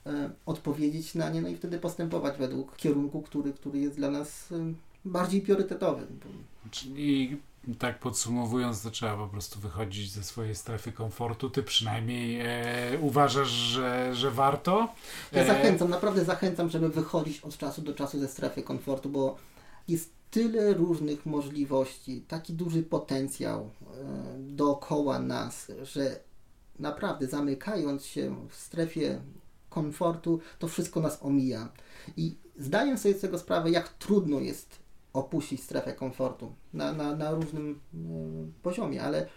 [0.05, 4.49] e, odpowiedzieć na nie, no i wtedy postępować według kierunku, który, który jest dla nas
[5.05, 6.07] bardziej priorytetowy.
[6.71, 7.37] Czyli
[7.79, 11.49] tak podsumowując, to trzeba po prostu wychodzić ze swojej strefy komfortu.
[11.49, 14.93] Ty przynajmniej e, uważasz, że, że warto?
[15.31, 19.37] Ja e, zachęcam, naprawdę zachęcam, żeby wychodzić od czasu do czasu ze strefy komfortu, bo
[19.87, 23.69] jest tyle różnych możliwości, taki duży potencjał e,
[24.39, 26.19] dookoła nas, że
[26.79, 29.21] naprawdę zamykając się w strefie
[29.69, 31.69] komfortu, to wszystko nas omija.
[32.17, 34.80] I zdaję sobie z tego sprawę, jak trudno jest
[35.13, 39.27] opuścić strefę komfortu na, na, na różnym y, poziomie, ale,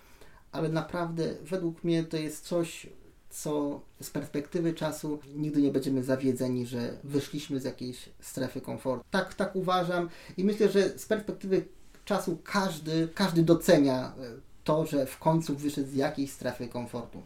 [0.52, 2.86] ale naprawdę według mnie to jest coś,
[3.30, 9.04] co z perspektywy czasu nigdy nie będziemy zawiedzeni, że wyszliśmy z jakiejś strefy komfortu.
[9.10, 11.64] Tak, tak uważam i myślę, że z perspektywy
[12.04, 17.22] czasu każdy, każdy docenia y, to, że w końcu wyszedł z jakiejś strefy komfortu.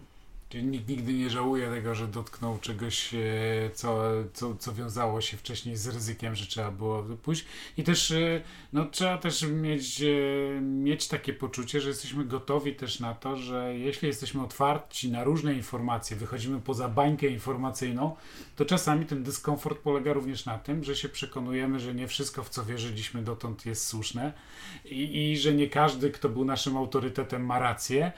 [0.48, 3.18] Czyli nikt nigdy nie żałuje tego, że dotknął czegoś, e,
[3.74, 7.44] co, co, co wiązało się wcześniej z ryzykiem, że trzeba było pójść.
[7.76, 8.42] I też e,
[8.72, 13.78] no, trzeba też mieć, e, mieć takie poczucie, że jesteśmy gotowi też na to, że
[13.78, 18.16] jeśli jesteśmy otwarci na różne informacje, wychodzimy poza bańkę informacyjną,
[18.56, 22.48] to czasami ten dyskomfort polega również na tym, że się przekonujemy, że nie wszystko, w
[22.48, 24.32] co wierzyliśmy dotąd jest słuszne
[24.84, 28.12] i, i że nie każdy, kto był naszym autorytetem ma rację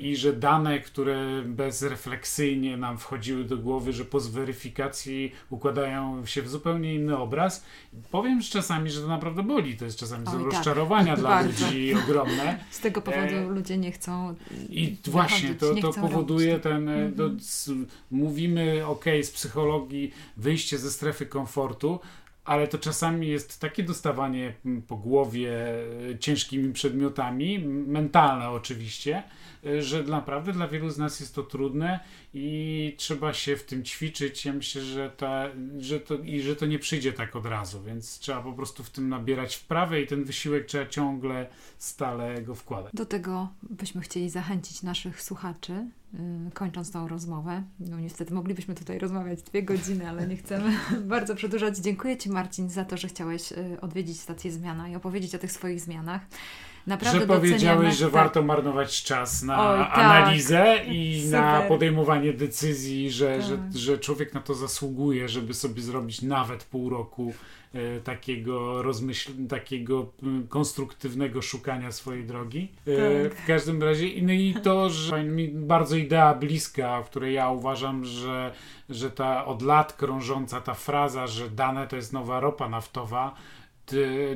[0.00, 6.48] i że dane, które bezrefleksyjnie nam wchodziły do głowy, że po zweryfikacji układają się w
[6.48, 7.64] zupełnie inny obraz.
[8.10, 9.76] Powiem że czasami, że to naprawdę boli.
[9.76, 10.52] To jest czasami są Oj, tak.
[10.52, 11.66] rozczarowania dla Bardzo.
[11.66, 12.58] ludzi ogromne.
[12.70, 14.34] Z tego powodu E, ludzie nie chcą.
[14.70, 16.88] I właśnie to, to powoduje robić ten.
[16.88, 17.12] e.
[17.12, 17.70] To, s-
[18.10, 22.00] mówimy, ok, z psychologii wyjście ze strefy komfortu,
[22.44, 25.50] ale to czasami jest takie dostawanie mm, po głowie
[26.10, 29.22] e, ciężkimi przedmiotami, mentalne oczywiście, e,
[29.80, 32.00] że naprawdę dla wielu z nas jest to trudne
[32.34, 34.44] i trzeba się w tym ćwiczyć.
[34.44, 35.48] Ja myślę, że, ta,
[35.78, 38.90] że to, i że to nie przyjdzie tak od razu, więc trzeba po prostu w
[38.90, 41.46] tym nabierać wprawę i ten wysiłek trzeba ciągle,
[41.78, 42.92] stale go wkładać.
[42.94, 45.72] Do tego byśmy chcieli zachęcić naszych słuchaczy,
[46.12, 46.20] yy,
[46.54, 47.62] kończąc tą rozmowę.
[47.80, 50.78] No niestety moglibyśmy tutaj rozmawiać dwie godziny, ale nie chcemy
[51.14, 51.78] bardzo przedłużać.
[51.78, 55.52] Dziękuję Ci Marcin za to, że chciałeś yy, odwiedzić stację Zmiana i opowiedzieć o tych
[55.52, 56.26] swoich zmianach.
[56.86, 58.14] Naprawdę że powiedziałeś, że tak.
[58.14, 59.98] warto marnować czas na Oj, tak.
[59.98, 61.68] analizę i na Super.
[61.68, 63.46] podejmowanie decyzji, że, Tak.
[63.46, 67.34] że, że człowiek na to zasługuje, żeby sobie zrobić nawet pół roku
[67.74, 70.06] e, takiego rozmyśl, takiego
[70.48, 72.68] konstruktywnego szukania swojej drogi.
[72.86, 73.38] E, Tak.
[73.38, 78.04] W każdym razie, no i to, że mi bardzo idea bliska, w której ja uważam,
[78.04, 78.52] że,
[78.90, 83.34] że ta od lat krążąca ta fraza, że dane to jest nowa ropa naftowa,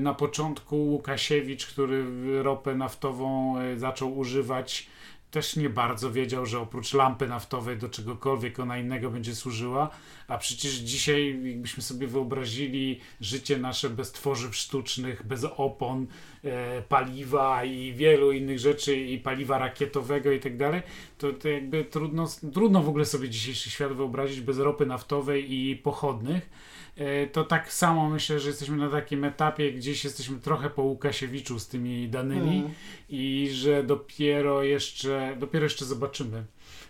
[0.00, 2.04] na początku Łukasiewicz, który
[2.42, 4.88] ropę naftową e, zaczął używać,
[5.30, 9.90] też nie bardzo wiedział, że oprócz lampy naftowej do czegokolwiek ona innego będzie służyła,
[10.28, 16.06] a przecież dzisiaj jakbyśmy sobie wyobrazili życie nasze bez tworzyw sztucznych, bez opon,
[16.44, 20.82] e, paliwa i wielu innych rzeczy i paliwa rakietowego i tak dalej,
[21.18, 25.76] to, to jakby trudno, trudno w ogóle sobie dzisiejszy świat wyobrazić bez ropy naftowej i
[25.76, 26.50] pochodnych.
[26.96, 31.58] E, To tak samo myślę, że jesteśmy na takim etapie, gdzieś jesteśmy trochę po Łukasiewiczu
[31.58, 32.70] z tymi danymi Mm.
[33.08, 36.44] i że dopiero jeszcze, dopiero jeszcze zobaczymy,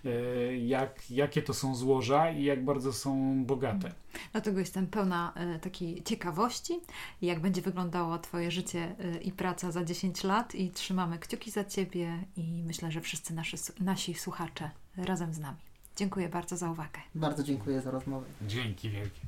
[0.04, 0.10] e,
[0.56, 3.92] jak, jakie to są złoża i jak bardzo są bogate.
[4.32, 6.80] Dlatego jestem pełna e, takiej ciekawości,
[7.22, 12.24] jak będzie wyglądało Twoje życie i praca za 10 lat i trzymamy kciuki za Ciebie
[12.36, 15.58] i myślę, że wszyscy nasi, nasi słuchacze razem z nami.
[15.96, 17.00] Dziękuję bardzo za uwagę.
[17.14, 18.26] Bardzo dziękuję za rozmowę.
[18.46, 19.20] Dzięki wielkie.